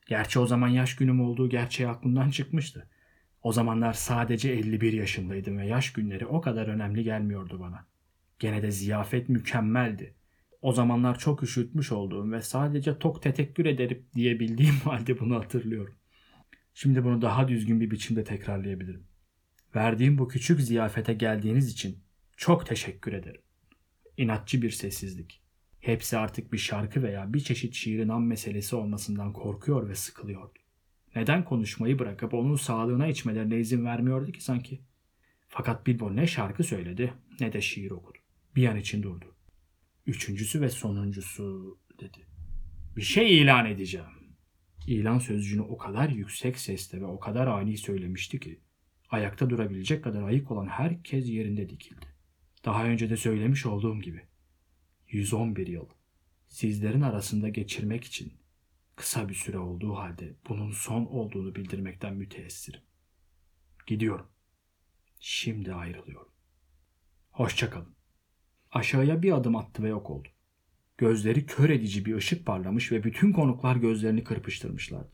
[0.06, 2.88] Gerçi o zaman yaş günüm olduğu gerçeği aklımdan çıkmıştı.
[3.42, 7.86] O zamanlar sadece 51 yaşındaydım ve yaş günleri o kadar önemli gelmiyordu bana.
[8.38, 10.14] Gene de ziyafet mükemmeldi.
[10.62, 15.94] O zamanlar çok üşütmüş olduğum ve sadece tok tetekkür ederim diyebildiğim halde bunu hatırlıyorum.
[16.74, 19.06] Şimdi bunu daha düzgün bir biçimde tekrarlayabilirim.
[19.76, 21.98] Verdiğim bu küçük ziyafete geldiğiniz için
[22.36, 23.42] çok teşekkür ederim.
[24.16, 25.42] İnatçı bir sessizlik.
[25.80, 30.58] Hepsi artık bir şarkı veya bir çeşit şiirin an meselesi olmasından korkuyor ve sıkılıyordu.
[31.16, 34.80] Neden konuşmayı bırakıp onun sağlığına içmelerine izin vermiyordu ki sanki?
[35.48, 38.18] Fakat Bilbo ne şarkı söyledi ne de şiir okudu.
[38.56, 39.34] Bir an için durdu.
[40.06, 42.18] Üçüncüsü ve sonuncusu dedi.
[42.96, 44.06] Bir şey ilan edeceğim.
[44.86, 48.60] İlan sözcüğünü o kadar yüksek sesle ve o kadar ani söylemişti ki
[49.14, 52.06] ayakta durabilecek kadar ayık olan herkes yerinde dikildi.
[52.64, 54.22] Daha önce de söylemiş olduğum gibi
[55.08, 55.88] 111 yıl
[56.48, 58.32] sizlerin arasında geçirmek için
[58.96, 62.80] kısa bir süre olduğu halde bunun son olduğunu bildirmekten müteessirim.
[63.86, 64.26] Gidiyorum.
[65.20, 66.32] Şimdi ayrılıyorum.
[67.30, 67.94] Hoşçakalın.
[68.70, 70.28] Aşağıya bir adım attı ve yok oldu.
[70.98, 75.12] Gözleri kör edici bir ışık parlamış ve bütün konuklar gözlerini kırpıştırmışlardı.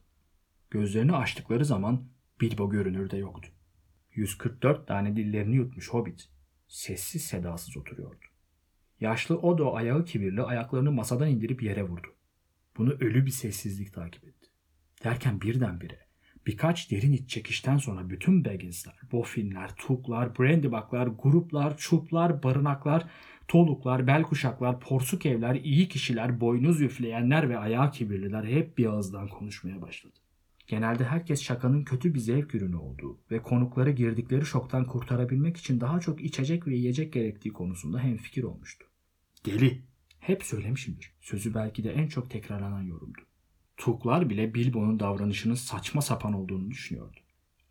[0.71, 2.09] Gözlerini açtıkları zaman
[2.41, 3.51] Bilbo görünürde yoktu.
[4.15, 6.29] 144 tane dillerini yutmuş hobbit
[6.69, 8.25] sessiz sedasız oturuyordu.
[9.01, 12.09] Yaşlı Odo ayağı kibirli ayaklarını masadan indirip yere vurdu.
[12.77, 14.51] Bunu ölü bir sessizlik takip etti.
[15.05, 16.11] Derken birdenbire
[16.47, 23.07] birkaç derin iç çekişten sonra bütün Baggins'ler, Boffin'ler, Tuklar, Brandybuck'lar, gruplar, çuplar, barınaklar,
[23.49, 29.29] toluklar, bel kuşaklar, porsuk evler, iyi kişiler, boynuz üfleyenler ve ayağı kibirliler hep bir ağızdan
[29.29, 30.15] konuşmaya başladı.
[30.71, 36.01] Genelde herkes şakanın kötü bir zevk ürünü olduğu ve konukları girdikleri şoktan kurtarabilmek için daha
[36.01, 38.87] çok içecek ve yiyecek gerektiği konusunda hemfikir olmuştu.
[39.47, 39.83] Deli.
[40.21, 41.13] Hep söylemişimdir.
[41.21, 43.19] Sözü belki de en çok tekrarlanan yorumdu.
[43.77, 47.17] Tuklar bile Bilbo'nun davranışının saçma sapan olduğunu düşünüyordu.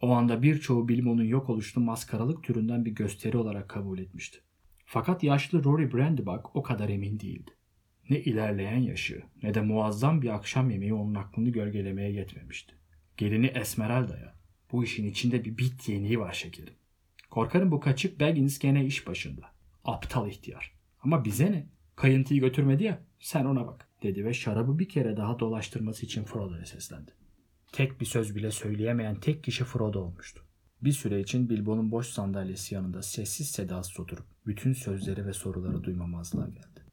[0.02, 4.40] O anda birçoğu Bilbo'nun yok oluşunu maskaralık türünden bir gösteri olarak kabul etmişti.
[4.86, 7.52] Fakat yaşlı Rory Brandybuck o kadar emin değildi.
[8.10, 12.80] Ne ilerleyen yaşı ne de muazzam bir akşam yemeği onun aklını gölgelemeye yetmemişti.
[13.20, 14.34] Gelini Esmeralda'ya
[14.72, 16.74] bu işin içinde bir bit yeniği var şekerim.
[17.30, 19.46] Korkarım bu kaçık Baggins gene iş başında.
[19.84, 20.74] Aptal ihtiyar.
[21.02, 21.70] Ama bize ne?
[21.96, 26.66] Kayıntıyı götürmedi ya sen ona bak dedi ve şarabı bir kere daha dolaştırması için Frodo'ya
[26.66, 27.12] seslendi.
[27.72, 30.44] Tek bir söz bile söyleyemeyen tek kişi Frodo olmuştu.
[30.82, 36.48] Bir süre için Bilbo'nun boş sandalyesi yanında sessiz sedasız oturup bütün sözleri ve soruları duymamazlığa
[36.48, 36.86] geldi.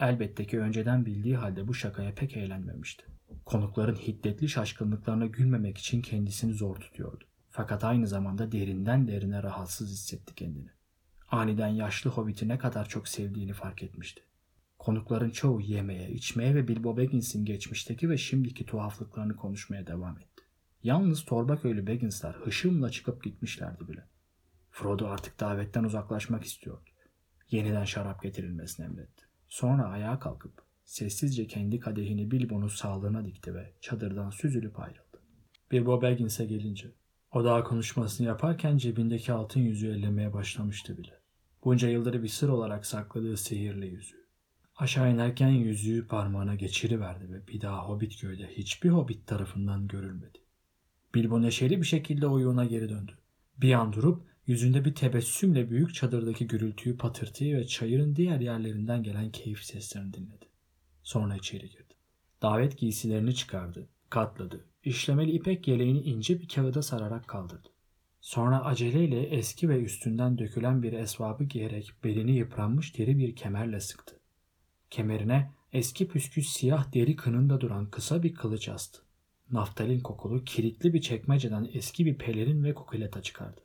[0.00, 3.11] Elbette ki önceden bildiği halde bu şakaya pek eğlenmemişti.
[3.44, 7.24] Konukların hiddetli şaşkınlıklarına gülmemek için kendisini zor tutuyordu.
[7.50, 10.70] Fakat aynı zamanda derinden derine rahatsız hissetti kendini.
[11.28, 14.22] Aniden yaşlı Hobbit'i ne kadar çok sevdiğini fark etmişti.
[14.78, 20.42] Konukların çoğu yemeye, içmeye ve Bilbo Baggins'in geçmişteki ve şimdiki tuhaflıklarını konuşmaya devam etti.
[20.82, 24.04] Yalnız Torbaköylü Baggins'ler hışımla çıkıp gitmişlerdi bile.
[24.70, 26.90] Frodo artık davetten uzaklaşmak istiyordu.
[27.50, 29.24] Yeniden şarap getirilmesini emretti.
[29.48, 30.62] Sonra ayağa kalkıp
[30.92, 35.22] sessizce kendi kadehini Bilbo'nun sağlığına dikti ve çadırdan süzülüp ayrıldı.
[35.70, 36.92] Bilbo Baggins'e gelince
[37.32, 41.20] o daha konuşmasını yaparken cebindeki altın yüzüğü ellemeye başlamıştı bile.
[41.64, 44.26] Bunca yıldır bir sır olarak sakladığı sihirli yüzüğü.
[44.76, 50.38] Aşağı inerken yüzüğü parmağına geçiriverdi ve bir daha Hobbit köyde hiçbir Hobbit tarafından görülmedi.
[51.14, 53.12] Bilbo neşeli bir şekilde oyuna geri döndü.
[53.56, 59.30] Bir an durup yüzünde bir tebessümle büyük çadırdaki gürültüyü, patırtıyı ve çayırın diğer yerlerinden gelen
[59.30, 60.51] keyif seslerini dinledi.
[61.02, 61.94] Sonra içeri girdi.
[62.42, 64.64] Davet giysilerini çıkardı, katladı.
[64.84, 67.68] İşlemeli ipek yeleğini ince bir kağıda sararak kaldırdı.
[68.20, 74.20] Sonra aceleyle eski ve üstünden dökülen bir esvabı giyerek belini yıpranmış deri bir kemerle sıktı.
[74.90, 79.02] Kemerine eski püskü siyah deri kınında duran kısa bir kılıç astı.
[79.50, 83.60] Naftalin kokulu kilitli bir çekmeceden eski bir pelerin ve kukuleta çıkardı.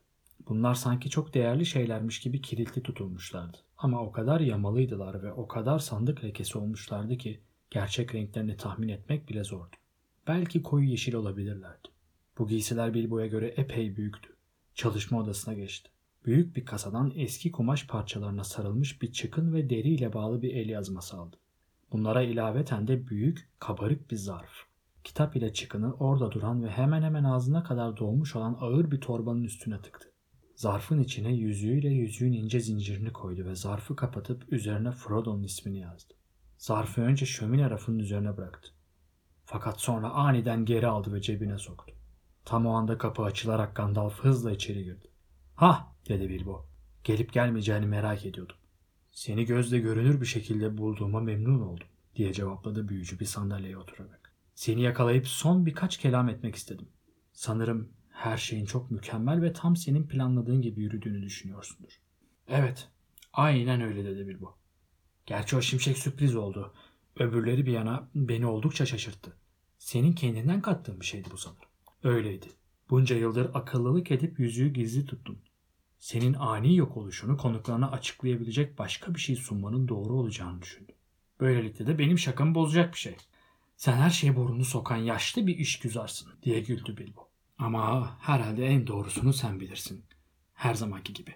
[0.47, 3.57] Bunlar sanki çok değerli şeylermiş gibi kilitli tutulmuşlardı.
[3.77, 9.29] Ama o kadar yamalıydılar ve o kadar sandık lekesi olmuşlardı ki gerçek renklerini tahmin etmek
[9.29, 9.75] bile zordu.
[10.27, 11.87] Belki koyu yeşil olabilirlerdi.
[12.37, 14.35] Bu giysiler Bilbo'ya göre epey büyüktü.
[14.75, 15.89] Çalışma odasına geçti.
[16.25, 21.17] Büyük bir kasadan eski kumaş parçalarına sarılmış bir çıkın ve deriyle bağlı bir el yazması
[21.17, 21.35] aldı.
[21.91, 24.51] Bunlara ilaveten de büyük, kabarık bir zarf.
[25.03, 29.43] Kitap ile çıkını orada duran ve hemen hemen ağzına kadar dolmuş olan ağır bir torbanın
[29.43, 30.11] üstüne tıktı.
[30.57, 36.13] Zarfın içine yüzüğüyle yüzüğün ince zincirini koydu ve zarfı kapatıp üzerine Frodo'nun ismini yazdı.
[36.57, 38.69] Zarfı önce şömine rafının üzerine bıraktı.
[39.45, 41.93] Fakat sonra aniden geri aldı ve cebine soktu.
[42.45, 45.07] Tam o anda kapı açılarak Gandalf hızla içeri girdi.
[45.55, 46.65] Ha dedi Bilbo.
[47.03, 48.55] Gelip gelmeyeceğini merak ediyordum.
[49.11, 54.33] Seni gözle görünür bir şekilde bulduğuma memnun oldum diye cevapladı büyücü bir sandalyeye oturarak.
[54.55, 56.89] Seni yakalayıp son birkaç kelam etmek istedim.
[57.33, 61.99] Sanırım her şeyin çok mükemmel ve tam senin planladığın gibi yürüdüğünü düşünüyorsundur.
[62.47, 62.89] Evet,
[63.33, 64.55] aynen öyle dedi Bilbo.
[65.25, 66.73] Gerçi o şimşek sürpriz oldu.
[67.15, 69.37] Öbürleri bir yana beni oldukça şaşırttı.
[69.77, 71.69] Senin kendinden kattığın bir şeydi bu sanırım.
[72.03, 72.47] Öyleydi.
[72.89, 75.39] Bunca yıldır akıllılık edip yüzüğü gizli tuttun.
[75.99, 80.95] Senin ani yok oluşunu konuklarına açıklayabilecek başka bir şey sunmanın doğru olacağını düşündüm.
[81.39, 83.15] Böylelikle de benim şakamı bozacak bir şey.
[83.75, 87.26] Sen her şeye burnunu sokan yaşlı bir iş güzarsın diye güldü Bilbo.
[87.57, 90.05] Ama herhalde en doğrusunu sen bilirsin.
[90.53, 91.35] Her zamanki gibi.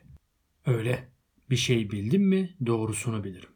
[0.65, 1.09] Öyle.
[1.49, 3.49] Bir şey bildim mi doğrusunu bilirim.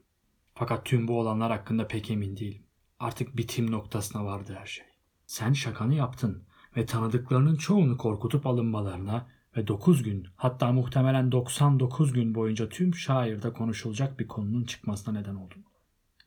[0.54, 2.64] Fakat tüm bu olanlar hakkında pek emin değilim.
[3.00, 4.86] Artık bitim noktasına vardı her şey.
[5.26, 6.44] Sen şakanı yaptın
[6.78, 13.54] ve tanıdıklarının çoğunu korkutup alınmalarına ve 9 gün hatta muhtemelen 99 gün boyunca tüm şairde
[13.54, 15.66] konuşulacak bir konunun çıkmasına neden oldun.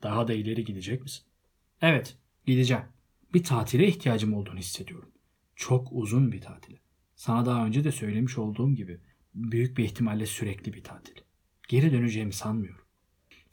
[0.02, 1.24] Daha da ileri gidecek misin?
[1.82, 2.84] Evet, gideceğim.
[3.34, 5.08] Bir tatile ihtiyacım olduğunu hissediyorum.
[5.58, 6.76] Çok uzun bir tatil.
[7.16, 9.00] Sana daha önce de söylemiş olduğum gibi
[9.34, 11.14] büyük bir ihtimalle sürekli bir tatil.
[11.68, 12.84] Geri döneceğimi sanmıyorum.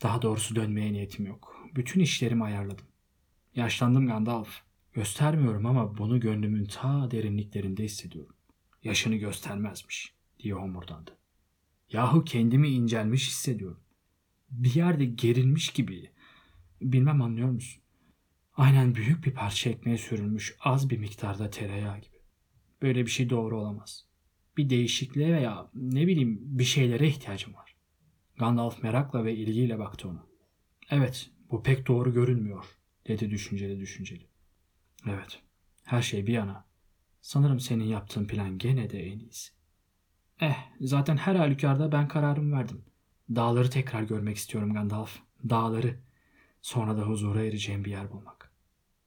[0.03, 1.67] Daha doğrusu dönmeye niyetim yok.
[1.75, 2.85] Bütün işlerimi ayarladım.
[3.55, 4.61] Yaşlandım Gandalf.
[4.93, 8.35] Göstermiyorum ama bunu gönlümün ta derinliklerinde hissediyorum.
[8.83, 11.17] Yaşını göstermezmiş diye homurdandı.
[11.91, 13.79] Yahu kendimi incelmiş hissediyorum.
[14.51, 16.09] Bir yerde gerilmiş gibi.
[16.81, 17.84] Bilmem anlıyor musun?
[18.57, 22.15] Aynen büyük bir parça ekmeğe sürülmüş az bir miktarda tereyağı gibi.
[22.81, 24.05] Böyle bir şey doğru olamaz.
[24.57, 27.75] Bir değişikliğe veya ne bileyim bir şeylere ihtiyacım var.
[28.37, 30.23] Gandalf merakla ve ilgiyle baktı ona.
[30.89, 32.65] Evet, bu pek doğru görünmüyor,
[33.07, 34.27] dedi düşünceli düşünceli.
[35.07, 35.39] Evet,
[35.83, 36.65] her şey bir yana.
[37.21, 39.51] Sanırım senin yaptığın plan gene de en iyisi.
[40.41, 42.85] Eh, zaten her halükarda ben kararımı verdim.
[43.29, 45.19] Dağları tekrar görmek istiyorum Gandalf.
[45.49, 45.99] Dağları.
[46.61, 48.44] Sonra da huzura ereceğim bir yer bulmak.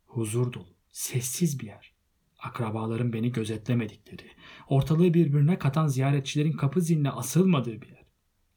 [0.09, 1.93] Huzur dolu, sessiz bir yer.
[2.39, 4.31] Akrabaların beni gözetlemedikleri,
[4.69, 8.05] ortalığı birbirine katan ziyaretçilerin kapı ziline asılmadığı bir yer.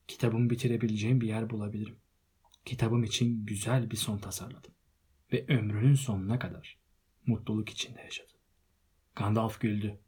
[0.07, 1.95] Kitabımı bitirebileceğim bir yer bulabilirim.
[2.65, 4.71] Kitabım için güzel bir son tasarladım.
[5.33, 6.79] Ve ömrünün sonuna kadar
[7.25, 8.33] mutluluk içinde yaşadı.
[9.15, 9.99] Gandalf güldü.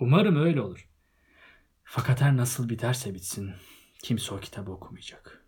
[0.00, 0.88] Umarım öyle olur.
[1.84, 3.52] Fakat her nasıl biterse bitsin
[4.02, 5.44] kimse o kitabı okumayacak.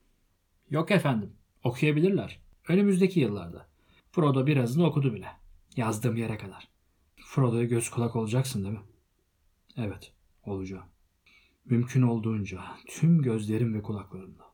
[0.71, 2.41] Yok efendim, okuyabilirler.
[2.69, 3.72] Önümüzdeki yıllarda.
[4.15, 5.29] Frodo birazını okudu bile.
[5.77, 6.69] Yazdığım yere kadar.
[7.17, 8.81] Frodo'ya göz kulak olacaksın değil mi?
[9.77, 10.13] Evet,
[10.45, 10.87] olacağım.
[11.65, 14.45] Mümkün olduğunca tüm gözlerim ve kulaklarımla.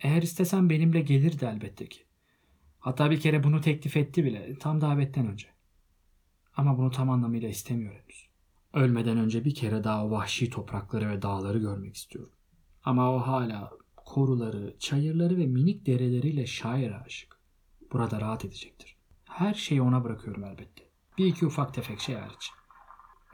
[0.00, 2.00] Eğer istesem benimle gelirdi elbette ki.
[2.78, 5.48] Hatta bir kere bunu teklif etti bile tam davetten önce.
[6.56, 8.28] Ama bunu tam anlamıyla istemiyor henüz.
[8.72, 12.32] Ölmeden önce bir kere daha o vahşi toprakları ve dağları görmek istiyorum.
[12.84, 17.35] Ama o hala koruları, çayırları ve minik dereleriyle şair aşık.
[17.92, 18.96] Burada rahat edecektir.
[19.24, 20.90] Her şeyi ona bırakıyorum elbette.
[21.18, 22.50] Bir iki ufak tefek şey hariç.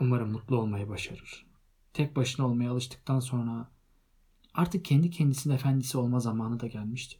[0.00, 1.46] Umarım mutlu olmayı başarır.
[1.92, 3.70] Tek başına olmaya alıştıktan sonra
[4.54, 7.16] artık kendi kendisinin efendisi olma zamanı da gelmişti.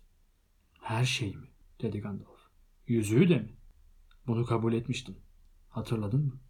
[0.80, 1.46] Her şey mi?
[1.82, 2.40] dedi Gandalf.
[2.86, 3.56] Yüzüğü de mi?
[4.26, 5.18] Bunu kabul etmiştin.
[5.68, 6.40] Hatırladın mı?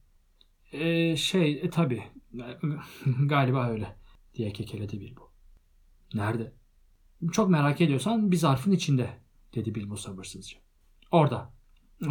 [0.72, 2.02] Ee, şey, e, tabii.
[3.26, 3.96] Galiba öyle.
[4.34, 5.30] diye kekeledi Bilbo.
[6.14, 6.52] Nerede?
[7.32, 9.20] Çok merak ediyorsan bir zarfın içinde,
[9.54, 10.58] dedi Bilbo sabırsızca.
[11.12, 11.52] Orada.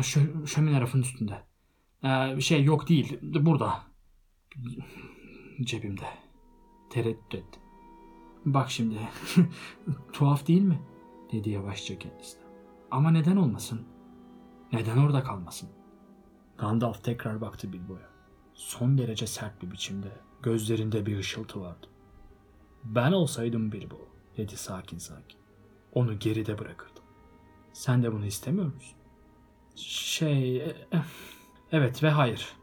[0.01, 1.43] Şu, şömine rafının üstünde.
[2.03, 3.19] Ee, şey yok değil.
[3.21, 3.83] Burada.
[5.61, 6.07] Cebimde.
[6.89, 7.61] Tereddüt ettim.
[8.45, 8.99] Bak şimdi.
[10.13, 10.81] Tuhaf değil mi?
[11.31, 12.43] dedi yavaşça kendisine.
[12.91, 13.81] Ama neden olmasın?
[14.73, 15.69] Neden orada kalmasın?
[16.57, 18.09] Gandalf tekrar baktı Bilbo'ya.
[18.53, 20.11] Son derece sert bir biçimde.
[20.43, 21.87] Gözlerinde bir ışıltı vardı.
[22.83, 23.97] Ben olsaydım Bilbo,
[24.37, 25.39] dedi sakin sakin.
[25.93, 27.00] Onu geride bırakırdım.
[27.73, 28.97] Sen de bunu istemiyor musun?
[29.75, 30.75] Şey, e,
[31.71, 32.53] evet ve hayır.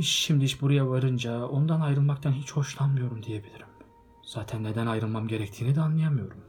[0.00, 3.66] Şimdi iş buraya varınca ondan ayrılmaktan hiç hoşlanmıyorum diyebilirim.
[4.24, 6.44] Zaten neden ayrılmam gerektiğini de anlayamıyorum.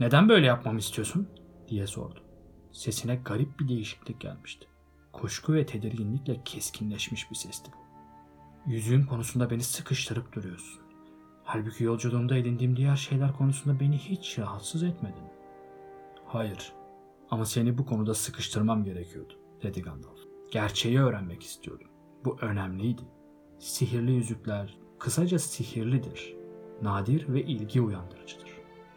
[0.00, 1.28] Neden böyle yapmamı istiyorsun?
[1.68, 2.20] diye sordu.
[2.72, 4.66] Sesine garip bir değişiklik gelmişti.
[5.12, 7.84] Kuşku ve tedirginlikle keskinleşmiş bir sesti bu.
[8.70, 10.80] Yüzüğün konusunda beni sıkıştırıp duruyorsun.
[11.44, 15.24] Halbuki yolculuğumda edindiğim diğer şeyler konusunda beni hiç rahatsız etmedin.
[16.26, 16.72] Hayır
[17.30, 20.18] ama seni bu konuda sıkıştırmam gerekiyordu, dedi Gandalf.
[20.52, 21.88] Gerçeği öğrenmek istiyordum.
[22.24, 23.02] Bu önemliydi.
[23.58, 26.34] Sihirli yüzükler kısaca sihirlidir.
[26.82, 28.50] Nadir ve ilgi uyandırıcıdır.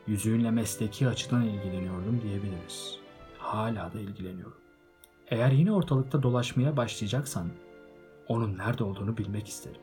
[0.08, 3.00] Yüzüğünle mesleki açıdan ilgileniyordum diyebiliriz.
[3.38, 4.58] Hala da ilgileniyorum.
[5.28, 7.48] Eğer yine ortalıkta dolaşmaya başlayacaksan
[8.28, 9.82] onun nerede olduğunu bilmek isterim.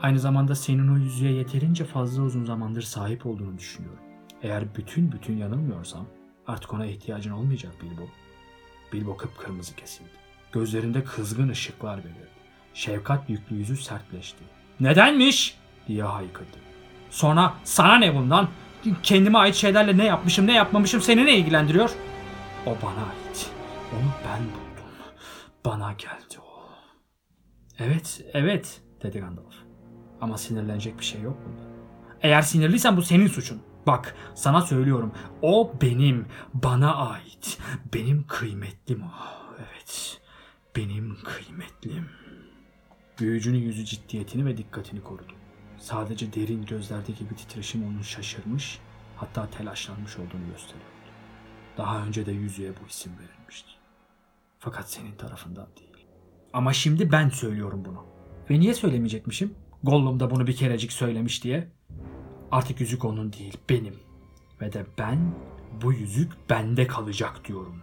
[0.00, 3.98] Aynı zamanda senin o yüzüğe yeterince fazla uzun zamandır sahip olduğunu düşünüyorum.
[4.42, 6.06] Eğer bütün bütün yanılmıyorsam
[6.46, 8.02] artık ona ihtiyacın olmayacak Bilbo.
[8.92, 10.08] Bilbo kıpkırmızı kesildi.
[10.52, 12.28] Gözlerinde kızgın ışıklar belirdi.
[12.74, 14.44] Şefkat yüklü yüzü sertleşti.
[14.80, 15.58] Nedenmiş?
[15.88, 16.56] diye haykırdı.
[17.10, 18.48] Sonra sana ne bundan?
[19.02, 21.90] Kendime ait şeylerle ne yapmışım ne yapmamışım seni ne ilgilendiriyor?
[22.66, 23.50] O bana ait.
[23.92, 25.14] Onu ben buldum.
[25.64, 26.68] Bana geldi o.
[27.78, 29.54] Evet, evet dedi Gandalf.
[30.20, 31.62] Ama sinirlenecek bir şey yok bunda.
[32.22, 33.62] Eğer sinirliysen bu senin suçun.
[33.86, 35.12] Bak sana söylüyorum.
[35.42, 37.58] O benim, bana ait.
[37.94, 39.10] Benim kıymetlim o.
[39.58, 40.20] Evet,
[40.76, 42.08] benim kıymetlim.
[43.20, 45.32] Büyücünün yüzü ciddiyetini ve dikkatini korudu.
[45.78, 48.78] Sadece derin gözlerdeki bir titreşim onun şaşırmış,
[49.16, 50.94] hatta telaşlanmış olduğunu gösteriyordu.
[51.76, 53.70] Daha önce de yüzüğe bu isim verilmişti.
[54.58, 56.06] Fakat senin tarafından değil.
[56.52, 58.06] Ama şimdi ben söylüyorum bunu.
[58.50, 59.54] Ve niye söylemeyecekmişim?
[59.82, 61.68] Gollum da bunu bir kerecik söylemiş diye.
[62.52, 63.94] Artık yüzük onun değil, benim.
[64.60, 65.34] Ve de ben,
[65.82, 67.82] bu yüzük bende kalacak diyorum.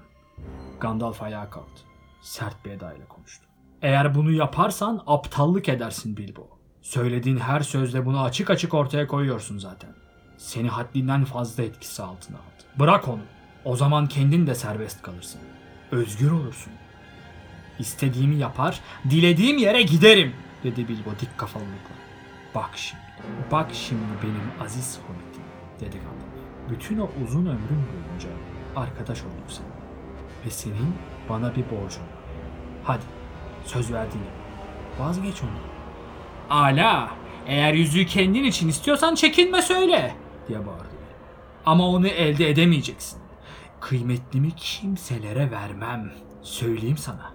[0.79, 1.81] Gandalf ayağa kalktı.
[2.21, 3.45] Sert bir edayla konuştu.
[3.81, 6.47] Eğer bunu yaparsan aptallık edersin Bilbo.
[6.81, 9.89] Söylediğin her sözle bunu açık açık ortaya koyuyorsun zaten.
[10.37, 12.63] Seni haddinden fazla etkisi altına aldı.
[12.79, 13.21] Bırak onu.
[13.65, 15.41] O zaman kendin de serbest kalırsın.
[15.91, 16.73] Özgür olursun.
[17.79, 20.33] İstediğimi yapar, dilediğim yere giderim,
[20.63, 21.95] dedi Bilbo dik kafalılıkla.
[22.55, 23.01] Bak şimdi,
[23.51, 25.43] bak şimdi benim aziz hobbitim,
[25.79, 26.31] dedi Gandalf.
[26.69, 28.29] Bütün o uzun ömrüm boyunca
[28.75, 29.71] arkadaş olduk seninle.
[30.45, 30.95] Ve senin
[31.29, 32.21] bana bir borcun var.
[32.83, 33.03] Hadi,
[33.65, 34.33] söz verdiğin gibi.
[34.99, 35.71] Vazgeç ondan.
[36.49, 37.11] Ala,
[37.47, 40.15] eğer yüzüğü kendin için istiyorsan çekinme söyle,
[40.47, 40.91] diye bağırdı.
[41.65, 43.21] Ama onu elde edemeyeceksin.
[43.79, 46.11] Kıymetlimi kimselere vermem.
[46.41, 47.33] Söyleyeyim sana.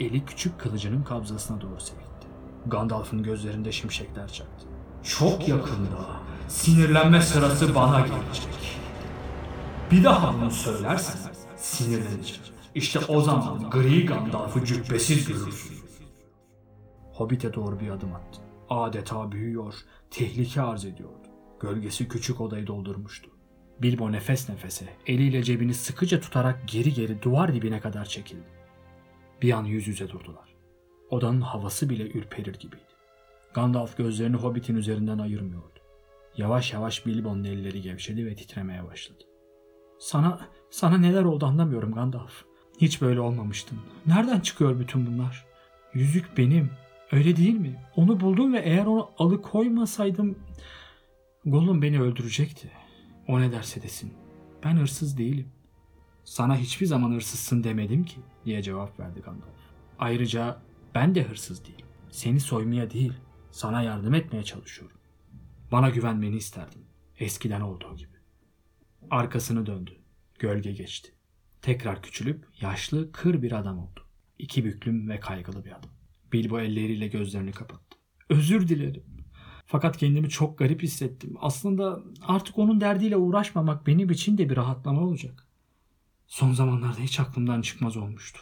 [0.00, 2.26] Eli küçük kılıcının kabzasına doğru sevildi.
[2.66, 4.67] Gandalf'ın gözlerinde şimşekler çaktı.
[5.08, 8.48] Çok yakında sinirlenme sırası bana gelecek.
[9.90, 12.42] Bir daha bunu söylersen sinirleneceğim.
[12.74, 15.76] İşte o zaman gri Gandalf'ı cübbesiz görürsün.
[17.12, 18.40] Hobbit'e doğru bir adım attı.
[18.70, 19.74] Adeta büyüyor,
[20.10, 21.28] tehlike arz ediyordu.
[21.60, 23.30] Gölgesi küçük odayı doldurmuştu.
[23.82, 28.48] Bilbo nefes nefese, eliyle cebini sıkıca tutarak geri geri duvar dibine kadar çekildi.
[29.42, 30.54] Bir an yüz yüze durdular.
[31.10, 32.87] Odanın havası bile ürperir gibiydi.
[33.54, 35.78] Gandalf gözlerini Hobbit'in üzerinden ayırmıyordu.
[36.36, 39.24] Yavaş yavaş Bilbo'nun elleri gevşedi ve titremeye başladı.
[39.98, 40.40] Sana,
[40.70, 42.44] sana neler oldu anlamıyorum Gandalf.
[42.80, 43.78] Hiç böyle olmamıştın.
[44.06, 45.46] Nereden çıkıyor bütün bunlar?
[45.94, 46.70] Yüzük benim.
[47.12, 47.82] Öyle değil mi?
[47.96, 50.38] Onu buldum ve eğer onu alıkoymasaydım...
[51.44, 52.70] Gollum beni öldürecekti.
[53.28, 54.12] O ne derse desin.
[54.64, 55.48] Ben hırsız değilim.
[56.24, 59.48] Sana hiçbir zaman hırsızsın demedim ki diye cevap verdi Gandalf.
[59.98, 60.62] Ayrıca
[60.94, 61.86] ben de hırsız değilim.
[62.10, 63.12] Seni soymaya değil,
[63.58, 64.98] sana yardım etmeye çalışıyorum.
[65.72, 66.80] Bana güvenmeni isterdim.
[67.18, 68.16] Eskiden olduğu gibi.
[69.10, 69.90] Arkasını döndü.
[70.38, 71.12] Gölge geçti.
[71.62, 74.00] Tekrar küçülüp yaşlı, kır bir adam oldu.
[74.38, 75.90] İki büklüm ve kaygılı bir adam.
[76.32, 77.98] Bilbo elleriyle gözlerini kapattı.
[78.28, 79.04] Özür dilerim.
[79.66, 81.34] Fakat kendimi çok garip hissettim.
[81.40, 85.46] Aslında artık onun derdiyle uğraşmamak benim için de bir rahatlama olacak.
[86.26, 88.40] Son zamanlarda hiç aklımdan çıkmaz olmuştu.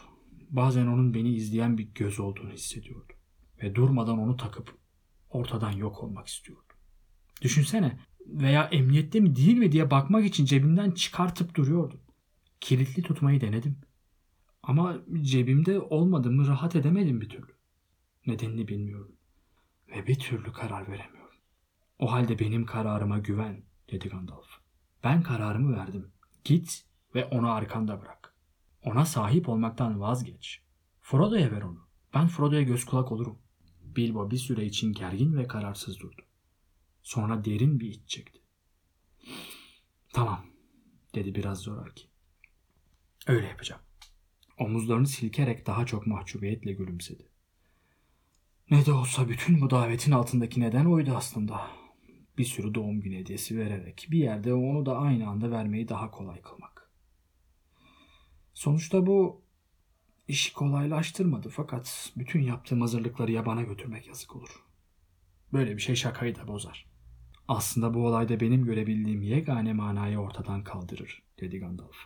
[0.51, 3.17] Bazen onun beni izleyen bir göz olduğunu hissediyordum.
[3.63, 4.86] Ve durmadan onu takıp
[5.37, 6.77] ortadan yok olmak istiyordum.
[7.43, 12.01] Düşünsene veya emniyette mi değil mi diye bakmak için cebimden çıkartıp duruyordum.
[12.61, 13.79] Kilitli tutmayı denedim.
[14.63, 17.53] Ama cebimde olmadığımı rahat edemedim bir türlü.
[18.27, 19.17] Nedenini bilmiyorum.
[19.89, 21.37] Ve bir türlü karar veremiyorum.
[21.99, 24.49] O halde benim kararıma güven, dedi Gandalf.
[25.05, 26.13] Ben kararımı verdim.
[26.45, 26.85] Git
[27.15, 28.35] ve onu arkanda bırak.
[28.83, 30.63] Ona sahip olmaktan vazgeç.
[31.01, 31.89] Frodo'ya ver onu.
[32.15, 33.39] Ben Frodo'ya göz kulak olurum.
[33.97, 36.23] Bilbo bir süre için gergin ve kararsız durdu.
[37.03, 38.41] Sonra derin bir iç çekti.
[40.13, 40.47] Tamam,
[41.15, 42.07] dedi biraz zoraki.
[43.27, 43.83] Öyle yapacağım.
[44.59, 47.29] Omuzlarını silkerek daha çok mahcubiyetle gülümsedi.
[48.71, 51.71] Ne de olsa bütün bu davetin altındaki neden oydu aslında.
[52.39, 56.43] Bir sürü doğum günü hediyesi vererek bir yerde onu da aynı anda vermeyi daha kolay
[56.43, 56.91] kılmak.
[58.55, 59.46] Sonuçta bu
[60.29, 64.65] işi kolaylaştırmadı fakat bütün yaptığım hazırlıkları yabana götürmek yazık olur.
[65.53, 66.87] Böyle bir şey şakayı da bozar.
[67.49, 71.97] Aslında bu olayda benim görebildiğim yegane manayı ortadan kaldırır, dedi Gandalf.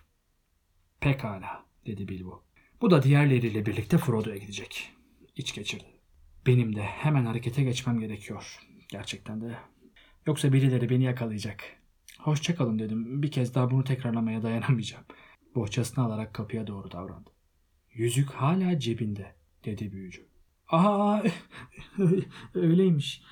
[1.00, 2.42] Pekala, dedi Bilbo.
[2.80, 4.92] Bu da diğerleriyle birlikte Frodo'ya gidecek.
[5.36, 5.84] İç geçirdi.
[6.46, 8.60] Benim de hemen harekete geçmem gerekiyor.
[8.88, 9.58] Gerçekten de.
[10.26, 11.64] Yoksa birileri beni yakalayacak.
[12.18, 13.22] Hoşçakalın dedim.
[13.22, 15.04] Bir kez daha bunu tekrarlamaya dayanamayacağım.
[15.54, 17.30] Bohçasını alarak kapıya doğru davrandı.
[17.92, 19.34] Yüzük hala cebinde,
[19.64, 20.26] dedi büyücü.
[20.68, 21.22] Aa,
[22.54, 23.22] öyleymiş,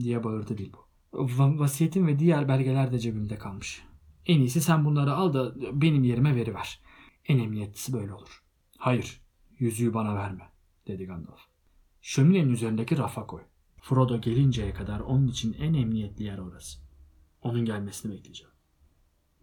[0.00, 0.78] diye bağırdı Bilbo.
[1.12, 3.82] Va- vasiyetim ve diğer belgeler de cebimde kalmış.
[4.26, 6.80] En iyisi sen bunları al da benim yerime veriver.
[7.24, 8.42] En emniyetlisi böyle olur.
[8.78, 9.20] Hayır,
[9.58, 10.52] yüzüğü bana verme,
[10.86, 11.40] dedi Gandalf.
[12.02, 13.42] Şöminenin üzerindeki rafa koy.
[13.80, 16.78] Frodo gelinceye kadar onun için en emniyetli yer orası.
[17.42, 18.52] Onun gelmesini bekleyeceğim.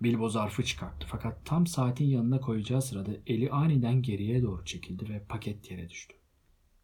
[0.02, 5.24] Bilbo zarfı çıkarttı fakat tam saatin yanına koyacağı sırada eli aniden geriye doğru çekildi ve
[5.30, 6.16] paket yere düştü.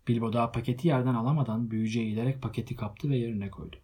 [0.07, 3.75] Bilbo daha paketi yerden alamadan büyücüye eğilerek paketi kaptı ve yerine koydu.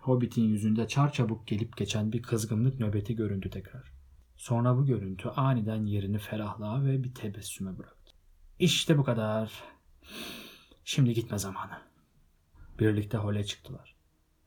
[0.00, 3.92] Hobbit'in yüzünde çarçabuk gelip geçen bir kızgınlık nöbeti göründü tekrar.
[4.36, 8.12] Sonra bu görüntü aniden yerini ferahlığa ve bir tebessüme bıraktı.
[8.58, 9.52] İşte bu kadar.
[10.84, 11.78] Şimdi gitme zamanı.
[12.78, 13.94] Birlikte hole çıktılar.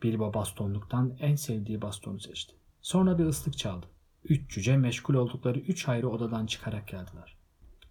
[0.03, 2.55] Bilbo bastonluktan en sevdiği bastonu seçti.
[2.81, 3.85] Sonra bir ıslık çaldı.
[4.29, 7.37] Üç cüce meşgul oldukları üç ayrı odadan çıkarak geldiler.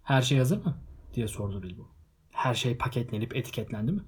[0.03, 0.79] Her şey hazır mı?
[1.15, 1.89] diye sordu Bilbo.
[2.31, 4.03] Her şey paketlenip etiketlendi mi?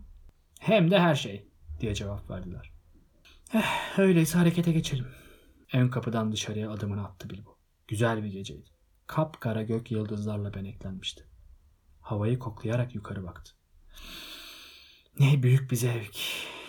[0.60, 1.48] Hem de her şey
[1.80, 2.72] diye cevap verdiler.
[3.54, 5.06] Eh, öyleyse harekete geçelim.
[5.72, 7.58] Ön kapıdan dışarıya adımını attı Bilbo.
[7.88, 8.70] Güzel bir geceydi.
[9.06, 11.24] Kapkara gök yıldızlarla beneklenmişti.
[12.00, 13.52] Havayı koklayarak yukarı baktı.
[15.18, 16.16] Ne büyük bir zevk.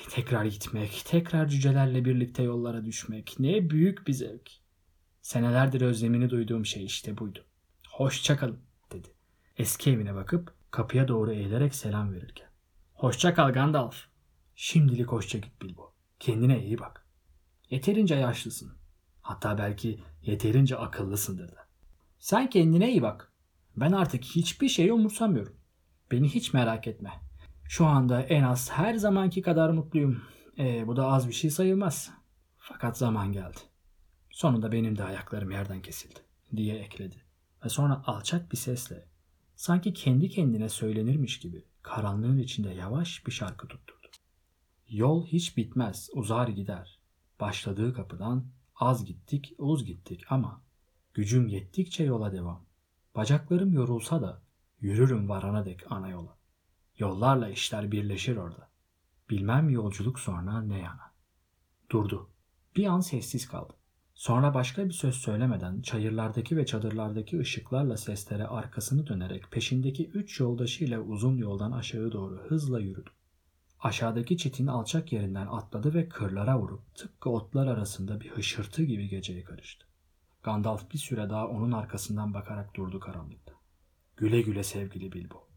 [0.09, 3.35] Tekrar gitmek, tekrar cücelerle birlikte yollara düşmek.
[3.39, 4.51] Ne büyük bir zevk.
[5.27, 7.39] Senelerdir özlemini duyduğum şey işte buydu.
[7.89, 8.59] Hoşçakalın
[8.91, 9.07] dedi.
[9.57, 12.47] Eski evine bakıp kapıya doğru eğilerek selam verirken.
[12.93, 13.95] Hoşça kal Gandalf.
[14.55, 15.93] Şimdilik hoşça git Bilbo.
[16.19, 17.07] Kendine iyi bak.
[17.69, 18.73] Yeterince yaşlısın.
[19.21, 21.67] Hatta belki yeterince akıllısındır da.
[22.19, 23.31] Sen kendine iyi bak.
[23.75, 25.55] Ben artık hiçbir şeyi umursamıyorum.
[26.11, 27.11] Beni hiç merak etme.
[27.69, 30.21] Şu anda en az her zamanki kadar mutluyum.
[30.57, 32.11] E, bu da az bir şey sayılmaz.
[32.57, 33.59] Fakat zaman geldi.
[34.37, 36.19] Sonunda benim de ayaklarım yerden kesildi
[36.55, 37.15] diye ekledi.
[37.65, 39.05] Ve sonra alçak bir sesle
[39.55, 44.07] sanki kendi kendine söylenirmiş gibi karanlığın içinde yavaş bir şarkı tutturdu.
[44.89, 46.99] Yol hiç bitmez, uzar gider.
[47.39, 50.61] Başladığı kapıdan az gittik, uz gittik ama
[51.13, 52.65] gücüm yettikçe yola devam.
[53.15, 54.41] Bacaklarım yorulsa da
[54.81, 56.37] yürürüm varana dek ana yola.
[56.97, 58.69] Yollarla işler birleşir orada.
[59.29, 61.11] Bilmem yolculuk sonra ne yana.
[61.89, 62.29] Durdu.
[62.75, 63.76] Bir an sessiz kaldı.
[64.17, 70.99] Sonra başka bir söz söylemeden çayırlardaki ve çadırlardaki ışıklarla seslere arkasını dönerek peşindeki üç yoldaşıyla
[70.99, 73.09] uzun yoldan aşağı doğru hızla yürüdü.
[73.79, 79.43] Aşağıdaki çitin alçak yerinden atladı ve kırlara vurup tıpkı otlar arasında bir hışırtı gibi geceye
[79.43, 79.85] karıştı.
[80.43, 83.53] Gandalf bir süre daha onun arkasından bakarak durdu karanlıkta.
[84.15, 85.47] Güle güle sevgili Bilbo.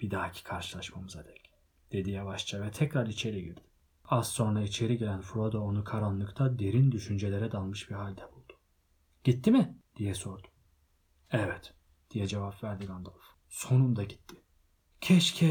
[0.00, 1.50] Bir dahaki karşılaşmamıza dek.
[1.92, 3.60] Dedi yavaşça ve tekrar içeri girdi.
[4.08, 8.52] Az sonra içeri giren Frodo onu karanlıkta derin düşüncelere dalmış bir halde buldu.
[9.24, 9.78] Gitti mi?
[9.96, 10.46] diye sordu.
[11.30, 11.74] Evet
[12.10, 13.22] diye cevap verdi Gandalf.
[13.48, 14.36] Sonunda gitti.
[15.00, 15.46] Keşke...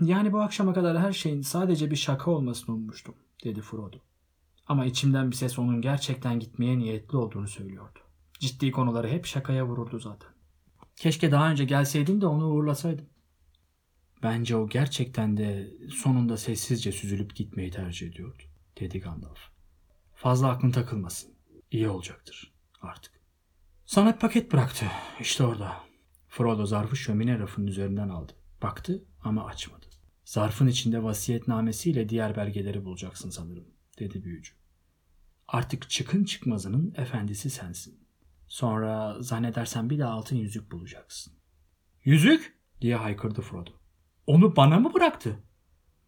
[0.00, 3.14] Yani bu akşama kadar her şeyin sadece bir şaka olmasını ummuştum,
[3.44, 3.96] dedi Frodo.
[4.66, 7.98] Ama içimden bir ses onun gerçekten gitmeye niyetli olduğunu söylüyordu.
[8.38, 10.30] Ciddi konuları hep şakaya vururdu zaten.
[10.96, 13.06] Keşke daha önce gelseydin de onu uğurlasaydım.
[14.22, 18.42] Bence o gerçekten de sonunda sessizce süzülüp gitmeyi tercih ediyordu,
[18.80, 19.38] dedi Gandalf.
[20.14, 21.34] Fazla aklın takılmasın.
[21.70, 22.52] İyi olacaktır
[22.82, 23.12] artık.
[23.86, 24.86] Sana bir paket bıraktı.
[25.20, 25.76] İşte orada.
[26.28, 28.32] Frodo zarfı şömine rafının üzerinden aldı.
[28.62, 29.86] Baktı ama açmadı.
[30.24, 33.64] Zarfın içinde vasiyetnamesiyle diğer belgeleri bulacaksın sanırım,
[33.98, 34.52] dedi büyücü.
[35.48, 38.06] Artık çıkın çıkmazının efendisi sensin.
[38.48, 41.32] Sonra zannedersen bir de altın yüzük bulacaksın.
[42.04, 42.56] Yüzük?
[42.80, 43.70] diye haykırdı Frodo.
[44.26, 45.42] Onu bana mı bıraktı?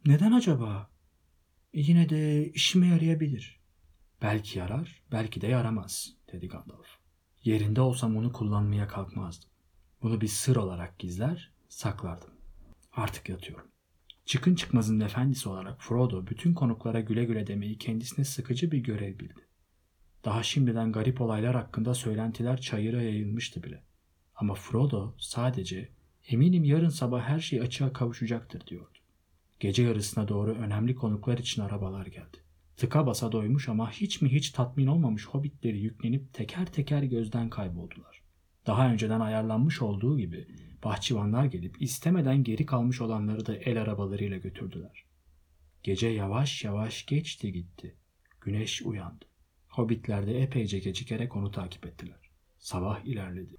[0.06, 0.90] Neden acaba?
[1.74, 3.60] Yine de işime yarayabilir.
[4.22, 6.88] Belki yarar, belki de yaramaz, dedi Gandalf.
[7.44, 9.50] Yerinde olsam onu kullanmaya kalkmazdım.
[10.02, 12.30] Bunu bir sır olarak gizler, saklardım.
[12.92, 13.66] Artık yatıyorum.
[14.24, 19.48] Çıkın çıkmazın efendisi olarak Frodo bütün konuklara güle güle demeyi kendisine sıkıcı bir görev bildi.
[20.24, 23.84] Daha şimdiden garip olaylar hakkında söylentiler çayıra yayılmıştı bile.
[24.34, 25.97] Ama Frodo sadece
[26.28, 28.98] eminim yarın sabah her şey açığa kavuşacaktır diyordu.
[29.60, 32.36] Gece yarısına doğru önemli konuklar için arabalar geldi.
[32.76, 38.22] Tıka basa doymuş ama hiç mi hiç tatmin olmamış hobbitleri yüklenip teker teker gözden kayboldular.
[38.66, 40.48] Daha önceden ayarlanmış olduğu gibi
[40.84, 45.04] bahçıvanlar gelip istemeden geri kalmış olanları da el arabalarıyla götürdüler.
[45.82, 47.96] Gece yavaş yavaş geçti gitti.
[48.40, 49.24] Güneş uyandı.
[49.68, 52.30] Hobbitler de epeyce gecikerek onu takip ettiler.
[52.58, 53.56] Sabah ilerledi.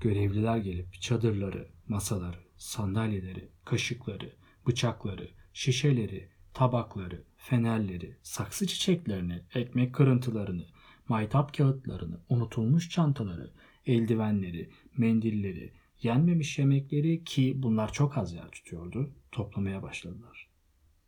[0.00, 4.32] Görevliler gelip çadırları, masaları, sandalyeleri, kaşıkları,
[4.66, 10.66] bıçakları, şişeleri, tabakları, fenerleri, saksı çiçeklerini, ekmek kırıntılarını,
[11.08, 13.50] maytap kağıtlarını, unutulmuş çantaları,
[13.86, 15.72] eldivenleri, mendilleri,
[16.02, 20.48] yenmemiş yemekleri ki bunlar çok az yer tutuyordu, toplamaya başladılar.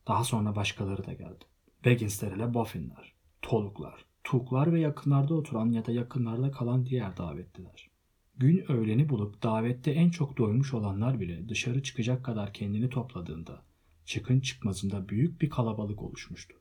[0.09, 1.45] Daha sonra başkaları da geldi.
[1.84, 3.12] Bagginsler ile Boffinler,
[3.43, 7.91] Toluklar, Tuklar ve yakınlarda oturan ya da yakınlarda kalan diğer davetliler.
[8.38, 13.62] Gün öğleni bulup davette en çok doymuş olanlar bile dışarı çıkacak kadar kendini topladığında
[14.04, 16.56] çıkın çıkmazında büyük bir kalabalık oluşmuştu.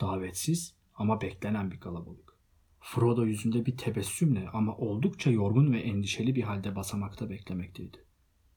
[0.00, 2.36] Davetsiz ama beklenen bir kalabalık.
[2.80, 8.04] Frodo yüzünde bir tebessümle ama oldukça yorgun ve endişeli bir halde basamakta beklemekteydi.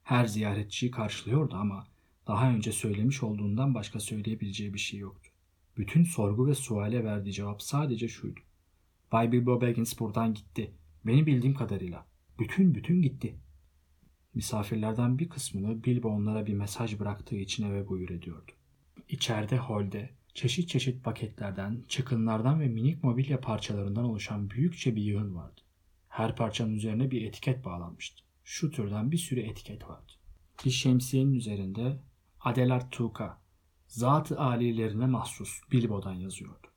[0.03, 1.87] Her ziyaretçiyi karşılıyordu ama
[2.27, 5.29] daha önce söylemiş olduğundan başka söyleyebileceği bir şey yoktu.
[5.77, 8.39] Bütün sorgu ve suale verdiği cevap sadece şuydu.
[9.11, 10.71] Bay Bilbo Baggins buradan gitti.
[11.05, 12.12] Beni bildiğim kadarıyla.
[12.39, 13.36] Bütün bütün gitti.
[14.34, 18.51] Misafirlerden bir kısmını Bilbo onlara bir mesaj bıraktığı için eve buyur ediyordu.
[19.09, 25.61] İçeride holde çeşit çeşit paketlerden, çıkınlardan ve minik mobilya parçalarından oluşan büyükçe bir yığın vardı.
[26.09, 28.23] Her parçanın üzerine bir etiket bağlanmıştı.
[28.43, 30.11] Şu türden bir sürü etiket vardı.
[30.65, 31.99] Bir şemsiyenin üzerinde
[32.39, 33.41] Adelard Tuka,
[33.88, 36.67] zat-ı alilerine mahsus Bilbo'dan yazıyordu.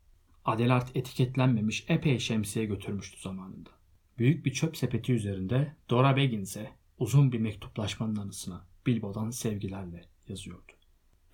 [0.44, 3.70] Adelard etiketlenmemiş epey şemsiye götürmüştü zamanında.
[4.18, 10.72] Büyük bir çöp sepeti üzerinde Dora Baggins'e uzun bir mektuplaşmanın anısına Bilbo'dan sevgilerle yazıyordu.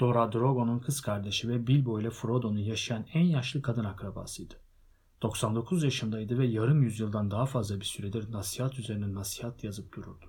[0.01, 4.55] Dora Drogo'nun kız kardeşi ve Bilbo ile Frodo'nun yaşayan en yaşlı kadın akrabasıydı.
[5.23, 10.27] 99 yaşındaydı ve yarım yüzyıldan daha fazla bir süredir nasihat üzerine nasihat yazıp dururdu.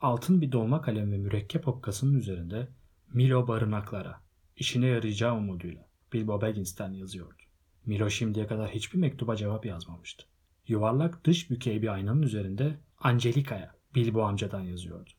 [0.00, 2.68] Altın bir dolma kalem ve mürekkep okkasının üzerinde
[3.12, 4.20] Milo barınaklara,
[4.56, 7.42] işine yarayacağı umuduyla Bilbo Baggins'ten yazıyordu.
[7.86, 10.26] Milo şimdiye kadar hiçbir mektuba cevap yazmamıştı.
[10.68, 15.10] Yuvarlak dış bükey bir aynanın üzerinde Angelica'ya Bilbo amcadan yazıyordu.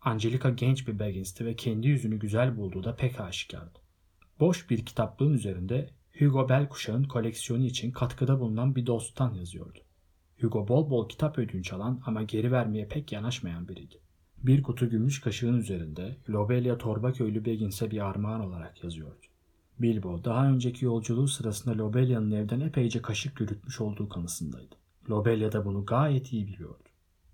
[0.00, 3.78] Angelica genç bir Baggins'ti ve kendi yüzünü güzel bulduğu da pek aşikardı.
[4.40, 9.78] Boş bir kitaplığın üzerinde Hugo Bell kuşağın koleksiyonu için katkıda bulunan bir dosttan yazıyordu.
[10.40, 14.00] Hugo bol bol kitap ödünç alan ama geri vermeye pek yanaşmayan biriydi.
[14.38, 19.26] Bir kutu gümüş kaşığın üzerinde Lobelia Torbaköylü Baggins'e bir armağan olarak yazıyordu.
[19.78, 24.74] Bilbo daha önceki yolculuğu sırasında Lobelia'nın evden epeyce kaşık yürütmüş olduğu kanısındaydı.
[25.10, 26.88] Lobelia da bunu gayet iyi biliyordu.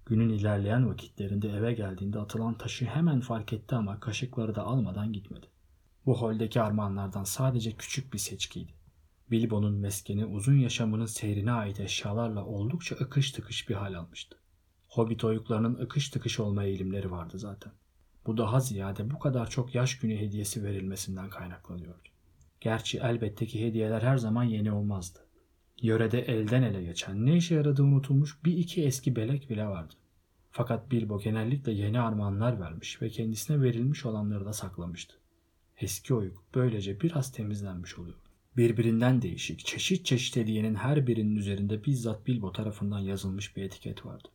[0.06, 5.46] Günün ilerleyen vakitlerinde eve geldiğinde atılan taşı hemen fark etti ama kaşıkları da almadan gitmedi.
[6.06, 8.72] Bu holdeki armağanlardan sadece küçük bir seçkiydi.
[9.30, 14.36] Bilbo'nun meskeni uzun yaşamının seyrine ait eşyalarla oldukça ıkış tıkış bir hal almıştı.
[14.88, 17.72] Hobbit oyuklarının ıkış tıkış olma eğilimleri vardı zaten.
[18.26, 22.08] Bu daha ziyade bu kadar çok yaş günü hediyesi verilmesinden kaynaklanıyordu.
[22.60, 25.18] Gerçi elbette ki hediyeler her zaman yeni olmazdı.
[25.82, 29.94] Yörede elden ele geçen, ne işe yaradığı unutulmuş bir iki eski belek bile vardı.
[30.50, 35.14] Fakat Bilbo genellikle yeni armağanlar vermiş ve kendisine verilmiş olanları da saklamıştı.
[35.80, 38.16] Eski oyuk böylece biraz temizlenmiş oluyor.
[38.56, 44.28] Birbirinden değişik, çeşit çeşit hediyenin her birinin üzerinde bizzat Bilbo tarafından yazılmış bir etiket vardı.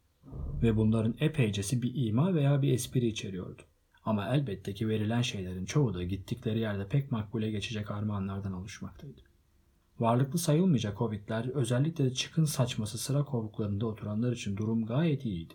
[0.63, 3.61] Ve bunların epeycesi bir ima veya bir espri içeriyordu.
[4.05, 9.21] Ama elbette ki verilen şeylerin çoğu da gittikleri yerde pek makbule geçecek armağanlardan oluşmaktaydı.
[9.99, 15.53] Varlıklı sayılmayacak hobbitler özellikle de çıkın saçması sıra kovuklarında oturanlar için durum gayet iyiydi.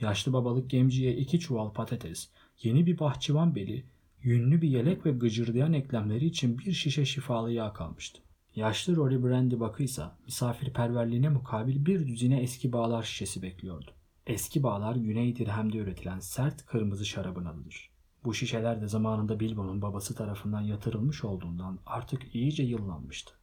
[0.00, 2.28] Yaşlı babalık gemciye iki çuval patates,
[2.62, 3.84] yeni bir bahçıvan beli,
[4.22, 8.20] yünlü bir yelek ve gıcırdayan eklemleri için bir şişe şifalı yağ kalmıştı.
[8.56, 13.90] Yaşlı Rory Brandy bakıysa misafirperverliğine mukabil bir düzine eski bağlar şişesi bekliyordu.
[14.28, 17.90] Eski bağlar Güney Dirhem'de üretilen sert kırmızı şarabın adıdır.
[18.24, 23.34] Bu şişeler de zamanında Bilbo'nun babası tarafından yatırılmış olduğundan artık iyice yıllanmıştı.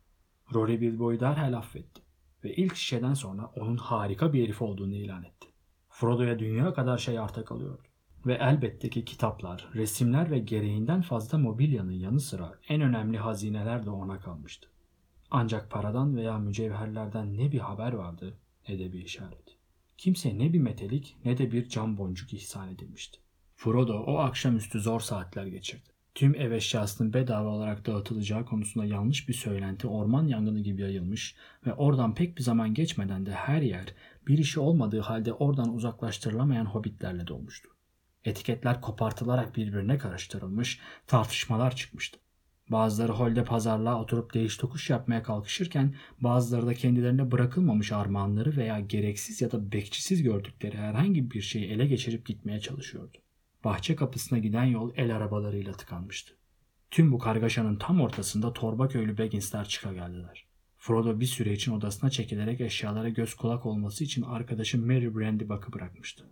[0.54, 2.02] Rory Bilbo'yu derhal affetti
[2.44, 5.48] ve ilk şişeden sonra onun harika bir herif olduğunu ilan etti.
[5.90, 7.84] Frodo'ya dünya kadar şey arta kalıyordu.
[8.26, 13.90] Ve elbette ki kitaplar, resimler ve gereğinden fazla mobilyanın yanı sıra en önemli hazineler de
[13.90, 14.70] ona kalmıştı.
[15.32, 18.38] Ancak paradan veya mücevherlerden ne bir haber vardı
[18.70, 19.55] ne de bir işaret.
[19.98, 23.20] Kimse ne bir metelik ne de bir cam boncuk ihsan edilmişti.
[23.56, 25.89] Frodo o akşamüstü zor saatler geçirdi.
[26.16, 31.36] Tüm ev eşyasının bedava olarak dağıtılacağı konusunda yanlış bir söylenti orman yangını gibi yayılmış
[31.66, 33.96] ve oradan pek bir zaman geçmeden de her yer
[34.28, 37.70] bir işi olmadığı halde oradan uzaklaştırılamayan hobbitlerle dolmuştu.
[38.24, 42.20] Etiketler kopartılarak birbirine karıştırılmış, tartışmalar çıkmıştı.
[42.70, 49.41] Bazıları holde pazarlığa oturup değiş tokuş yapmaya kalkışırken bazıları da kendilerine bırakılmamış armağanları veya gereksiz
[49.41, 53.18] ya da bekçisiz gördükleri herhangi bir şeyi ele geçirip gitmeye çalışıyordu.
[53.63, 56.34] Bahçe kapısına giden yol el arabalarıyla tıkanmıştı.
[56.91, 60.45] Tüm bu kargaşanın tam ortasında torba köylü Baggins'ler çıka geldiler.
[60.78, 66.30] Frodo bir süre için odasına çekilerek eşyalara göz kulak olması için arkadaşı Mary Brandybuck'ı bırakmıştı.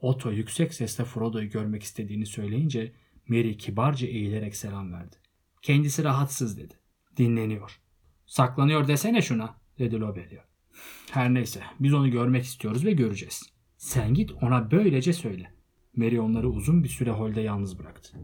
[0.00, 2.92] Otto yüksek sesle Frodo'yu görmek istediğini söyleyince
[3.28, 5.16] Mary kibarca eğilerek selam verdi.
[5.64, 6.74] Kendisi rahatsız dedi.
[7.16, 7.80] Dinleniyor.
[8.26, 10.42] Saklanıyor desene şuna dedi Lobelia.
[11.10, 13.42] Her neyse biz onu görmek istiyoruz ve göreceğiz.
[13.76, 15.54] Sen git ona böylece söyle.
[15.96, 18.18] Mary onları uzun bir süre holde yalnız bıraktı.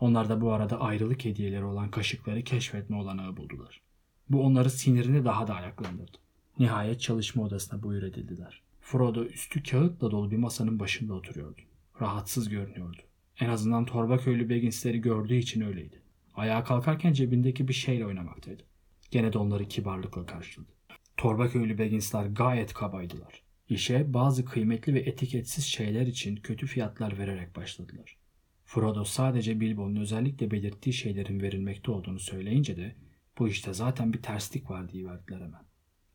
[0.00, 3.82] Onlar da bu arada ayrılık hediyeleri olan kaşıkları keşfetme olanağı buldular.
[4.28, 6.18] Bu onları sinirini daha da ayaklandırdı.
[6.58, 8.62] Nihayet çalışma odasına buyur edildiler.
[8.80, 11.60] Frodo üstü kağıtla dolu bir masanın başında oturuyordu.
[12.00, 13.02] Rahatsız görünüyordu.
[13.40, 16.01] En azından torba köylü Baggins'leri gördüğü için öyleydi.
[16.34, 18.62] Ayağa kalkarken cebindeki bir şeyle oynamaktaydı.
[19.10, 20.72] Gene de onları kibarlıkla karşıladı.
[21.16, 23.42] Torba köylü Baggins'ler gayet kabaydılar.
[23.68, 28.16] İşe bazı kıymetli ve etiketsiz şeyler için kötü fiyatlar vererek başladılar.
[28.64, 32.96] Frodo sadece Bilbo'nun özellikle belirttiği şeylerin verilmekte olduğunu söyleyince de
[33.38, 35.62] bu işte zaten bir terslik var diye verdiler hemen.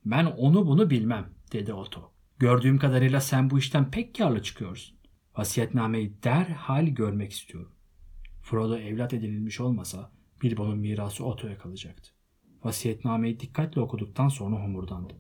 [0.05, 2.11] Ben onu bunu bilmem dedi Otto.
[2.39, 4.97] Gördüğüm kadarıyla sen bu işten pek karlı çıkıyorsun.
[5.38, 7.72] Vasiyetnameyi derhal görmek istiyorum.
[8.50, 12.12] Frodo evlat edinilmiş olmasa Bilbo'nun mirası Otto'ya kalacaktı.
[12.64, 15.14] Vasiyetnameyi dikkatle okuduktan sonra homurdandı.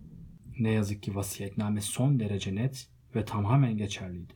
[0.59, 4.33] Ne yazık ki vasiyetname son derece net ve tamamen geçerliydi.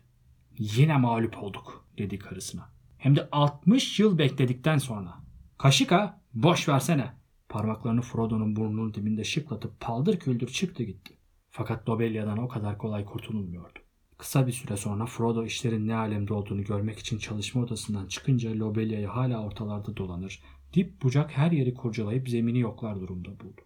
[0.58, 2.70] Yine mağlup olduk dedi karısına.
[2.98, 5.14] Hem de 60 yıl bekledikten sonra.
[5.58, 7.14] Kaşık ha boş versene.
[7.50, 11.18] Parmaklarını Frodo'nun burnunun dibinde şıklatıp paldır küldür çıktı gitti.
[11.50, 13.80] Fakat Lobelia'dan o kadar kolay kurtulunmuyordu.
[14.22, 19.07] Kısa bir süre sonra Frodo işlerin ne alemde olduğunu görmek için çalışma odasından çıkınca Lobelia'yı
[19.07, 20.41] hala ortalarda dolanır,
[20.74, 23.61] dip bucak her yeri kurcalayıp zemini yoklar durumda buldu.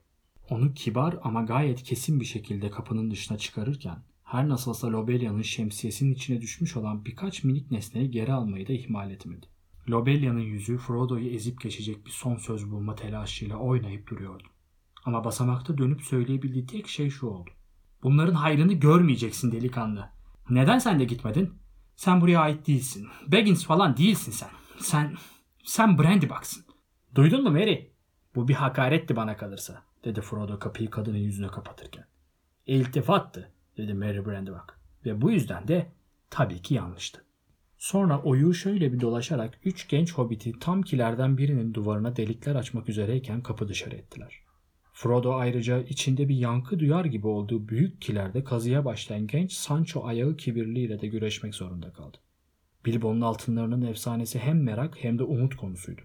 [0.50, 6.42] Onu kibar ama gayet kesin bir şekilde kapının dışına çıkarırken her nasılsa Lobelia'nın şemsiyesinin içine
[6.42, 9.46] düşmüş olan birkaç minik nesneyi geri almayı da ihmal etmedi.
[9.90, 14.48] Lobelia'nın yüzü Frodo'yu ezip geçecek bir son söz bulma telaşıyla oynayıp duruyordu.
[15.06, 17.50] Ama basamakta dönüp söyleyebildiği tek şey şu oldu.
[18.04, 20.15] Bunların hayrını görmeyeceksin delikanlı.
[20.50, 21.54] Neden sen de gitmedin?
[21.96, 23.08] Sen buraya ait değilsin.
[23.28, 24.50] Baggins falan değilsin sen.
[24.80, 25.16] Sen,
[25.64, 26.66] sen Brandybucks'ın.
[27.16, 27.88] Duydun mu Mary?
[28.36, 32.06] Bu bir hakaretti bana kalırsa, dedi Frodo kapıyı kadının yüzüne kapatırken.
[32.66, 34.80] İltifattı, dedi Mary Brandybuck.
[35.06, 35.92] Ve bu yüzden de
[36.30, 37.26] tabii ki yanlıştı.
[37.78, 43.42] Sonra oyu şöyle bir dolaşarak üç genç hobbiti tam kilerden birinin duvarına delikler açmak üzereyken
[43.42, 44.45] kapı dışarı ettiler.
[44.98, 50.38] Frodo ayrıca içinde bir yankı duyar gibi olduğu büyük kilerde kazıya başlayan genç Sancho ayağı
[50.38, 52.18] kibirliyle de güreşmek zorunda kaldı.
[52.86, 56.02] Bilbo'nun altınlarının efsanesi hem merak hem de umut konusuydu.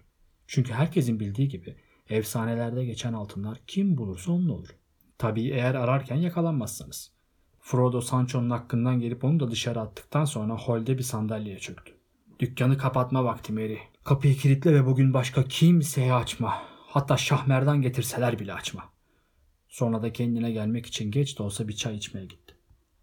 [0.47, 1.75] Çünkü herkesin bildiği gibi
[2.09, 4.69] efsanelerde geçen altınlar kim bulursa onun olur.
[5.17, 7.11] Tabii eğer ararken yakalanmazsanız.
[7.59, 11.93] Frodo Sancho'nun hakkından gelip onu da dışarı attıktan sonra holde bir sandalyeye çöktü.
[12.39, 13.77] Dükkanı kapatma vakti Mary.
[14.03, 16.70] Kapıyı kilitle ve bugün başka kimseye açma.
[16.91, 18.89] Hatta şahmerdan getirseler bile açma.
[19.67, 22.55] Sonra da kendine gelmek için geç de olsa bir çay içmeye gitti.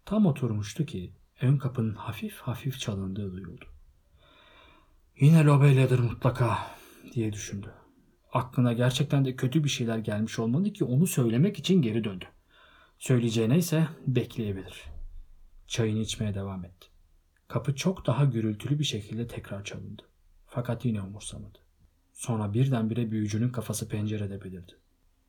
[0.05, 3.65] Tam oturmuştu ki ön kapının hafif hafif çalındığı duyuldu.
[5.19, 6.59] Yine Lobelia'dır mutlaka
[7.13, 7.73] diye düşündü.
[8.33, 12.25] Aklına gerçekten de kötü bir şeyler gelmiş olmalı ki onu söylemek için geri döndü.
[12.99, 14.83] Söyleyeceğine ise bekleyebilir.
[15.67, 16.87] Çayını içmeye devam etti.
[17.47, 20.03] Kapı çok daha gürültülü bir şekilde tekrar çalındı.
[20.47, 21.68] Fakat yine umursamadı.
[22.19, 24.71] Sonra birdenbire büyücünün kafası pencerede belirdi.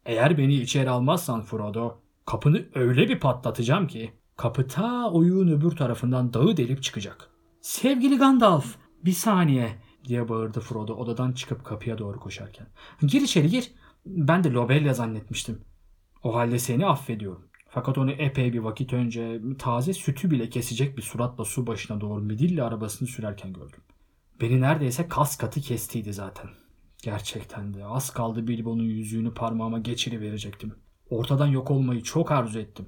[0.07, 6.33] Eğer beni içeri almazsan Frodo, kapını öyle bir patlatacağım ki kapı ta oyuğun öbür tarafından
[6.33, 7.31] dağı delip çıkacak.
[7.61, 12.67] Sevgili Gandalf, bir saniye diye bağırdı Frodo odadan çıkıp kapıya doğru koşarken.
[13.03, 13.73] Gir içeri gir.
[14.07, 15.61] Ben de Lobelya zannetmiştim.
[16.23, 17.49] O halde seni affediyorum.
[17.69, 22.21] Fakat onu epey bir vakit önce taze sütü bile kesecek bir suratla su başına doğru
[22.21, 23.81] midilli arabasını sürerken gördüm.
[24.41, 26.60] Beni neredeyse kas katı kestiydi zaten.
[27.03, 30.75] Gerçekten de az kaldı Bilbo'nun yüzüğünü parmağıma geçiri verecektim.
[31.11, 32.87] Ortadan yok olmayı çok arzu ettim.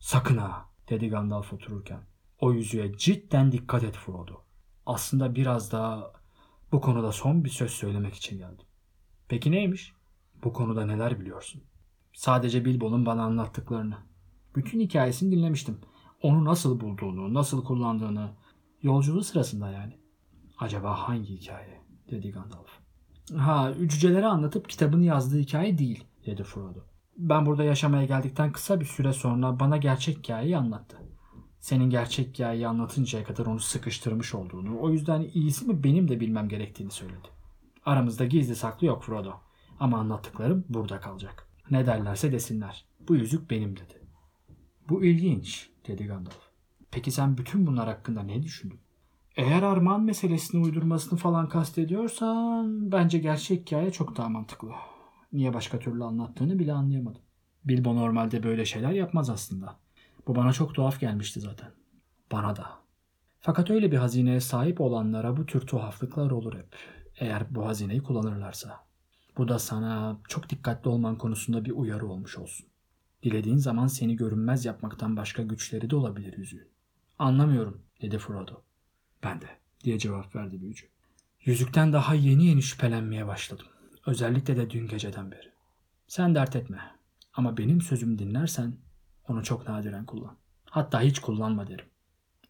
[0.00, 2.00] Sakın ha dedi Gandalf otururken.
[2.40, 4.44] O yüzüğe cidden dikkat et Frodo.
[4.86, 6.12] Aslında biraz daha
[6.72, 8.66] bu konuda son bir söz söylemek için geldim.
[9.28, 9.92] Peki neymiş?
[10.44, 11.62] Bu konuda neler biliyorsun?
[12.12, 13.96] Sadece Bilbo'nun bana anlattıklarını.
[14.56, 15.78] Bütün hikayesini dinlemiştim.
[16.22, 18.30] Onu nasıl bulduğunu, nasıl kullandığını,
[18.82, 19.98] yolculuğu sırasında yani.
[20.58, 21.80] Acaba hangi hikaye?
[22.10, 22.83] dedi Gandalf.
[23.36, 26.78] Ha, cücelere anlatıp kitabını yazdığı hikaye değil, dedi Frodo.
[27.16, 30.96] Ben burada yaşamaya geldikten kısa bir süre sonra bana gerçek hikayeyi anlattı.
[31.60, 36.48] Senin gerçek hikayeyi anlatıncaya kadar onu sıkıştırmış olduğunu, o yüzden iyisi mi benim de bilmem
[36.48, 37.28] gerektiğini söyledi.
[37.86, 39.32] Aramızda gizli saklı yok Frodo.
[39.80, 41.48] Ama anlattıklarım burada kalacak.
[41.70, 42.84] Ne derlerse desinler.
[43.08, 44.02] Bu yüzük benim dedi.
[44.88, 46.48] Bu ilginç dedi Gandalf.
[46.90, 48.80] Peki sen bütün bunlar hakkında ne düşündün?
[49.36, 54.70] Eğer armağan meselesini uydurmasını falan kastediyorsan bence gerçek hikaye çok daha mantıklı.
[55.32, 57.22] Niye başka türlü anlattığını bile anlayamadım.
[57.64, 59.76] Bilbo normalde böyle şeyler yapmaz aslında.
[60.26, 61.70] Bu bana çok tuhaf gelmişti zaten.
[62.32, 62.70] Bana da.
[63.40, 66.76] Fakat öyle bir hazineye sahip olanlara bu tür tuhaflıklar olur hep.
[67.16, 68.84] Eğer bu hazineyi kullanırlarsa.
[69.38, 72.66] Bu da sana çok dikkatli olman konusunda bir uyarı olmuş olsun.
[73.22, 76.68] Dilediğin zaman seni görünmez yapmaktan başka güçleri de olabilir yüzüğün.
[77.18, 78.62] Anlamıyorum dedi Frodo.
[79.24, 79.46] Ben de
[79.84, 80.86] diye cevap verdi büyücü.
[81.44, 83.66] Yüzükten daha yeni yeni şüphelenmeye başladım.
[84.06, 85.52] Özellikle de dün geceden beri.
[86.06, 86.80] Sen dert etme.
[87.34, 88.76] Ama benim sözümü dinlersen
[89.28, 90.36] onu çok nadiren kullan.
[90.64, 91.86] Hatta hiç kullanma derim.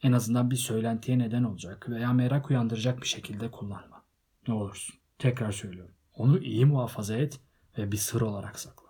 [0.02, 4.04] En azından bir söylentiye neden olacak veya merak uyandıracak bir şekilde kullanma.
[4.48, 4.96] Ne olursun.
[5.18, 5.94] Tekrar söylüyorum.
[6.14, 7.40] Onu iyi muhafaza et
[7.78, 8.88] ve bir sır olarak sakla.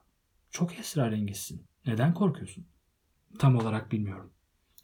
[0.51, 1.67] Çok esrarengizsin.
[1.87, 2.67] Neden korkuyorsun?
[3.39, 4.31] Tam olarak bilmiyorum.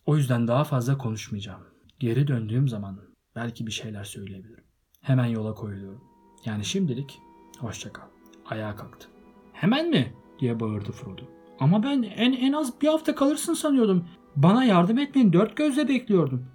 [0.07, 1.65] O yüzden daha fazla konuşmayacağım.
[2.01, 3.01] Geri döndüğüm zaman
[3.37, 4.65] belki bir şeyler söyleyebilirim.
[5.01, 6.05] Hemen yola koyuluyorum.
[6.45, 7.21] Yani şimdilik
[7.59, 8.07] hoşça kal.
[8.47, 9.09] Ayağa kalktı.
[9.53, 10.13] Hemen mi?
[10.39, 11.23] diye bağırdı Frodo.
[11.59, 14.09] Ama ben en, en az bir hafta kalırsın sanıyordum.
[14.37, 16.47] Bana yardım etmeyin dört gözle bekliyordum.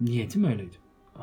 [0.00, 0.76] Niyetim öyleydi.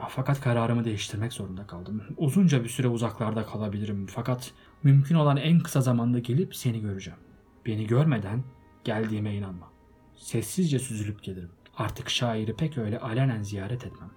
[0.10, 2.04] Fakat kararımı değiştirmek zorunda kaldım.
[2.18, 4.08] Uzunca bir süre uzaklarda kalabilirim.
[4.10, 4.52] Fakat
[4.84, 7.20] mümkün olan en kısa zamanda gelip seni göreceğim.
[7.66, 8.44] Beni görmeden
[8.84, 9.72] geldiğime inanma.
[10.16, 11.52] Sessizce süzülüp gelirim.
[11.80, 14.12] Artık şairi pek öyle alenen ziyaret etmem.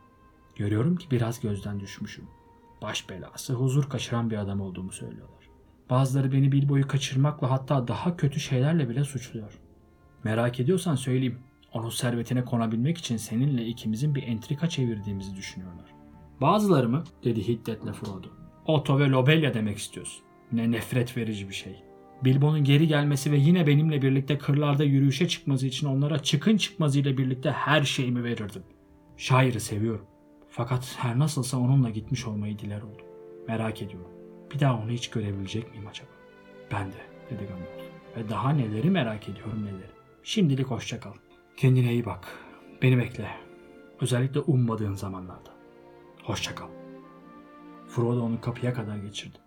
[0.56, 2.24] Görüyorum ki biraz gözden düşmüşüm.
[2.82, 5.48] Baş belası, huzur kaçıran bir adam olduğumu söylüyorlar.
[5.90, 9.58] Bazıları beni Bilbo'yu kaçırmakla hatta daha kötü şeylerle bile suçluyor.
[10.24, 11.38] Merak ediyorsan söyleyeyim.
[11.72, 15.94] Onun servetine konabilmek için seninle ikimizin bir entrika çevirdiğimizi düşünüyorlar.
[16.40, 17.04] Bazıları mı?
[17.24, 18.28] dedi hiddetle Frodo.
[18.66, 20.24] Otto ve Lobelya demek istiyorsun.
[20.52, 21.82] Ne nefret verici bir şey.
[22.24, 27.50] Bilbo'nun geri gelmesi ve yine benimle birlikte kırlarda yürüyüşe çıkması için onlara çıkın çıkmazıyla birlikte
[27.50, 28.62] her şeyimi verirdim.
[29.16, 30.06] Şairi seviyorum.
[30.50, 33.06] Fakat her nasılsa onunla gitmiş olmayı diler oldum.
[33.48, 34.10] Merak ediyorum.
[34.54, 36.08] Bir daha onu hiç görebilecek miyim acaba?
[36.72, 36.96] Ben de,
[37.30, 37.92] dedi Gandalf.
[38.16, 39.92] Ve daha neleri merak ediyorum neleri.
[40.22, 41.12] Şimdilik hoşça kal.
[41.56, 42.28] Kendine iyi bak.
[42.82, 43.30] Beni bekle.
[44.00, 45.50] Özellikle ummadığın zamanlarda.
[46.24, 46.68] Hoşça kal.
[47.88, 49.38] Frodo onu kapıya kadar geçirdi.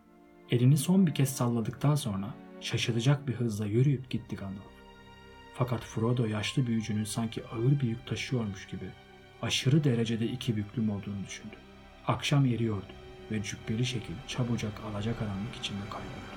[0.51, 2.33] Elini son bir kez salladıktan sonra
[2.65, 4.75] şaşılacak bir hızla yürüyüp gitti Gandalf.
[5.53, 8.85] Fakat Frodo yaşlı büyücünün sanki ağır bir yük taşıyormuş gibi
[9.41, 11.55] aşırı derecede iki büklüm olduğunu düşündü.
[12.07, 12.93] Akşam eriyordu
[13.31, 16.35] ve cübbeli şekil çabucak alacakaranlık içinde kayboldu.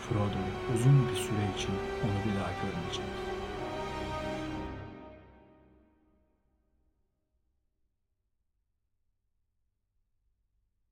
[0.00, 0.38] Frodo
[0.74, 1.70] uzun bir süre için
[2.04, 3.27] onu bir daha görmeyecek.